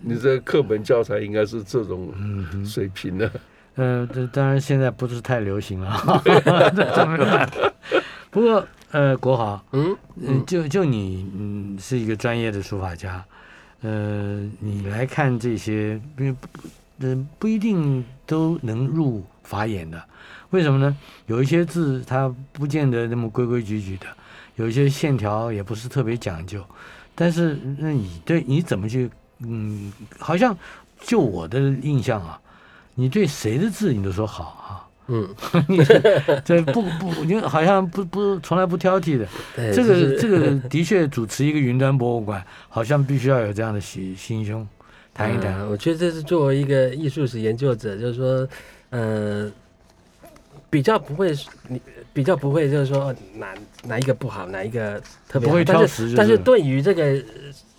[0.00, 2.12] 你这课本教材应该是这种
[2.64, 3.30] 水平的，
[3.76, 6.22] 嗯，这、呃、当然现在不是太流行了，
[8.30, 13.24] 不过呃，国豪，嗯嗯，就就你嗯是一个专业的书法家，
[13.80, 16.22] 呃，你来看这些，不
[16.98, 20.02] 不不一定都能入法眼的，
[20.50, 20.96] 为什么呢？
[21.26, 24.06] 有一些字它不见得那么规规矩矩的，
[24.56, 26.64] 有一些线条也不是特别讲究，
[27.14, 29.10] 但是那你对你怎么去？
[29.40, 30.56] 嗯，好像
[31.00, 32.40] 就我的印象啊，
[32.94, 34.84] 你对谁的字你都说好啊。
[35.10, 35.26] 嗯，
[36.44, 39.26] 这不不，你好像不不从来不挑剔的。
[39.72, 44.68] 这个这个的确主持一个云端博物馆，好像必须要有这样的心心胸
[45.18, 45.68] 谈一谈。
[45.68, 48.48] 我觉得这是作为一个艺术史研究者，就是说，
[48.90, 49.52] 呃，
[50.70, 51.34] 比较不会
[51.66, 51.78] 你
[52.12, 53.54] 比较不会就是说哪
[53.84, 56.14] 哪一个不好，哪一个特别好，不会挑食。
[56.16, 57.22] 但是对于这个。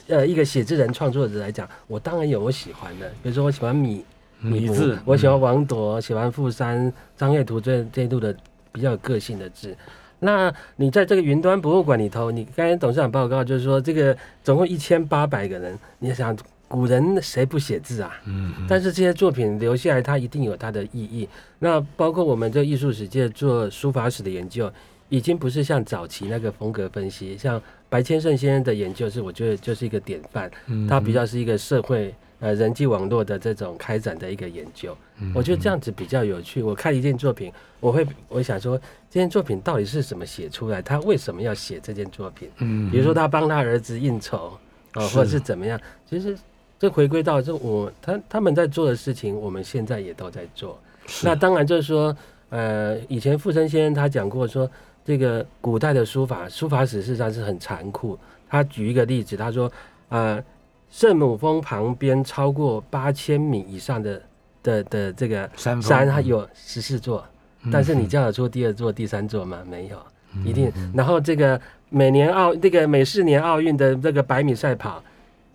[0.10, 4.04] 呃，一个写字人、创作者来讲，我当然有我喜欢的，比如说我喜欢米
[4.40, 8.36] 米字，我喜欢王铎，喜欢傅山、张月图这这一路的
[8.72, 9.78] 比较有个性的字。
[10.18, 16.36] 那你在这个云端博物馆里头，你刚才董事长报告就是说，这个总共一千八百个人，你想
[16.70, 18.22] 古人谁不写字啊？
[18.26, 21.28] 嗯，但是这些作品留下来，它一定有它的意义。
[21.58, 24.72] 那包括我们这艺术史界做书法史的研究，
[25.10, 30.50] 已经不是像早期那个风格分析，像白千圣先生的研究是，我觉得就是一个典范。
[30.68, 34.96] 嗯，他比较是一个社会呃人际网络的这种开展的一个研究。
[35.34, 36.62] 我觉得这样子比较有趣。
[36.62, 38.78] 我看一件作品，我会我想说，
[39.10, 40.82] 这件作品到底是怎么写出来？
[40.82, 42.48] 他为什么要写这件作品？
[42.60, 44.58] 嗯，比如说他帮他儿子应酬
[44.94, 45.78] 啊，或者是怎么样？
[46.10, 46.38] 其实
[46.80, 50.80] 这回归到这我他他们在做的事情，我们现在也都在做。
[51.24, 52.16] 那当然就是说，
[52.50, 54.68] 呃，以前傅森先生他讲过说。
[55.06, 58.20] 这个古代的书法，书法史事实上是很残酷。
[58.48, 59.72] 他举一个例子，他说
[60.10, 60.44] ：“呃，
[60.92, 64.22] 圣母峰旁边超过八千米以上的
[64.62, 67.26] 的的这个山，它有十四座，
[67.72, 69.64] 但是你叫得出第二座、第三座吗？
[69.68, 69.98] 没有，
[70.46, 70.72] 一定。
[70.94, 71.60] 然后这个
[71.90, 75.02] 每年奥这个每四年奥运的这个百米赛跑，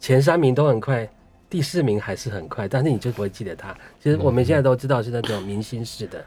[0.04, 1.08] 前三名都很快，
[1.48, 3.74] 第四名还是很快，但是你就不会记得他。
[4.02, 6.22] 其实我们现在都知道是那种明星式的。”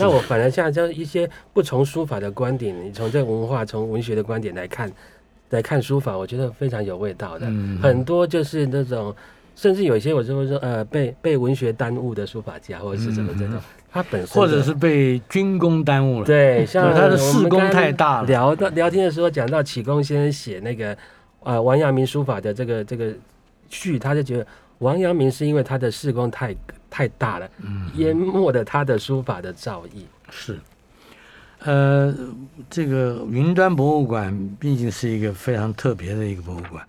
[0.00, 4.90] 那我反而像这一些不从书法的观点，你从这个文化、从文学的观点来看，
[5.50, 7.46] 来看书法，我觉得非常有味道的。
[7.48, 9.14] 嗯、很多就是那种，
[9.54, 13.62] 甚至有一些我就会说，呃，被被文学耽误的书法家，或者是什么这种，嗯、
[13.92, 16.26] 他本身或者是被军功耽误了。
[16.26, 18.26] 对， 像他的事功太大了。
[18.26, 20.96] 聊到聊天的时候讲到启功先生写那个
[21.40, 23.12] 呃王阳明书法的这个这个
[23.68, 24.46] 序，他就觉得
[24.78, 26.54] 王阳明是因为他的事功太。
[26.92, 27.48] 太大了，
[27.94, 30.02] 淹没了他的书法的造诣。
[30.28, 30.58] 是，
[31.60, 32.12] 呃，
[32.68, 36.84] 这个云端博物馆毕竟是一个非常特别的一个博物馆，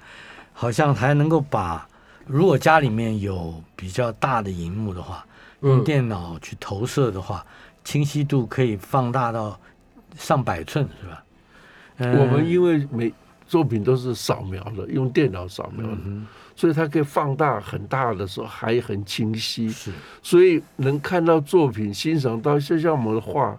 [0.53, 1.87] 好像还能够把，
[2.25, 5.23] 如果家里面有比较大的荧幕的话，
[5.59, 7.45] 用电脑去投射的话，
[7.83, 9.57] 清晰度可以放大到
[10.17, 11.23] 上百寸，是吧？
[11.97, 13.13] 呃，我们因为每
[13.51, 15.97] 作品都是扫描的，用电脑扫描的。
[16.05, 19.73] 嗯所以它可以放大很大的时候还很清晰，
[20.21, 23.57] 所以能看到作品欣赏到，就像我们的画，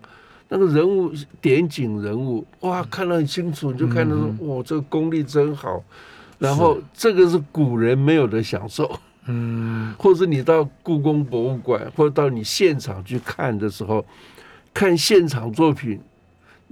[0.49, 5.83] 那个人物点景人物，哇，看得很清楚，你就看到说，哇，这个功力真好。
[6.39, 8.89] 然后这个是古人没有的享受，
[9.27, 14.05] 嗯，或者你到故宫博物馆，或者到你现场去看的时候，
[14.73, 15.99] 看现场作品，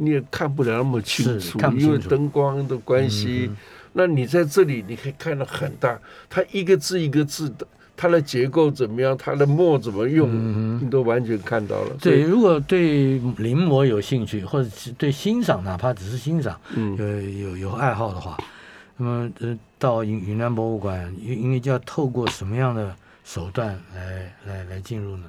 [0.02, 3.50] 你也看不了那么清楚，因为灯光的关系。
[3.92, 11.96] 那你在这里，你可以看到很大，它一个字一个字的，它的结构怎么样，它的墨怎么用，嗯、你都完全看到了。
[12.00, 18.38] 对，如果对临摹有兴趣，或者是对欣赏，哪怕只是欣赏，嗯、有有有爱好的话，
[18.96, 25.24] 那么呃，到云云南博物馆，因因为就要透过什么样的手段来来来进入呢？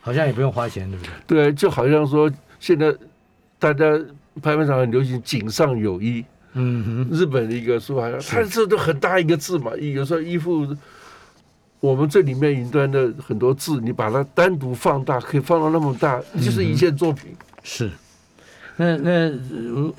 [0.00, 1.12] 好像也不用花钱，对不对？
[1.26, 2.94] 对，就好像说现在
[3.58, 3.84] 大家
[4.42, 6.24] 拍卖场很流行“井上有一”。
[6.54, 10.66] 嗯哼，日本的一个书法家，他这都很大一个字嘛，有时候一幅
[11.78, 17.36] 我们这里面云端的很多字，你把它单独放大，可以放到那么大，就是一件作品。
[17.62, 17.90] 是，
[18.76, 19.30] 那那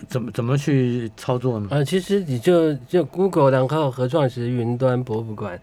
[0.10, 1.68] 怎么怎么去操作呢？
[1.70, 5.58] 呃，其实你就就 Google，然后合创时云端博物馆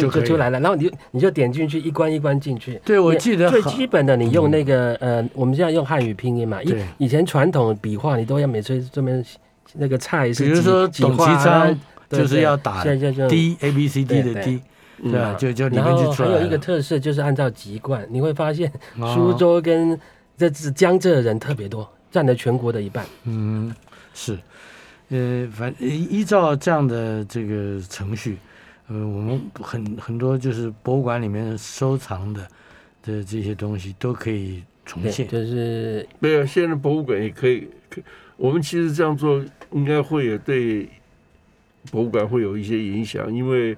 [0.00, 2.80] 就就出来了，然后你就你就点进去，一关一关进去。
[2.84, 9.24] 对，我记得最基本的，你用那个呃，我们现在用汉语拼音嘛，以以前传统笔画，你都要每次这边。
[9.78, 11.78] 那个菜是，比如说董其昌
[12.08, 12.82] 就是要打
[13.28, 14.62] D A B C D 的 D，
[15.02, 15.34] 对吧？
[15.34, 16.36] 就就里面就出来了。
[16.36, 18.72] 还有一个特色就是按照籍贯，你会发现
[19.12, 19.98] 苏州跟
[20.38, 23.04] 这是江浙的人特别多，占了全国的一半。
[23.24, 23.74] 嗯，
[24.14, 24.38] 是，
[25.10, 28.38] 呃，反依依照这样的这个程序，
[28.88, 32.42] 呃，我们很很多就是博物馆里面收藏的
[33.02, 35.26] 的这些东西都可以重现。
[35.28, 37.68] 就是没有，现在博物馆也可以。
[38.36, 40.88] 我们其实这样做应该会有对
[41.90, 43.76] 博物馆会有一些影响，因为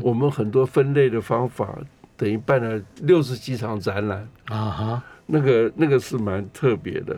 [0.00, 1.78] 我们很多分类的方法
[2.16, 7.16] 等于办了六十几场展览啊哈，那个那个是蛮特别的。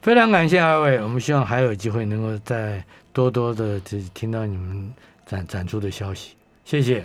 [0.00, 3.80] 非常感谢二位，我们希望还有机会能够再多多的
[4.12, 4.92] 听到你们
[5.24, 6.34] 展展出的消息，
[6.64, 7.00] 谢谢。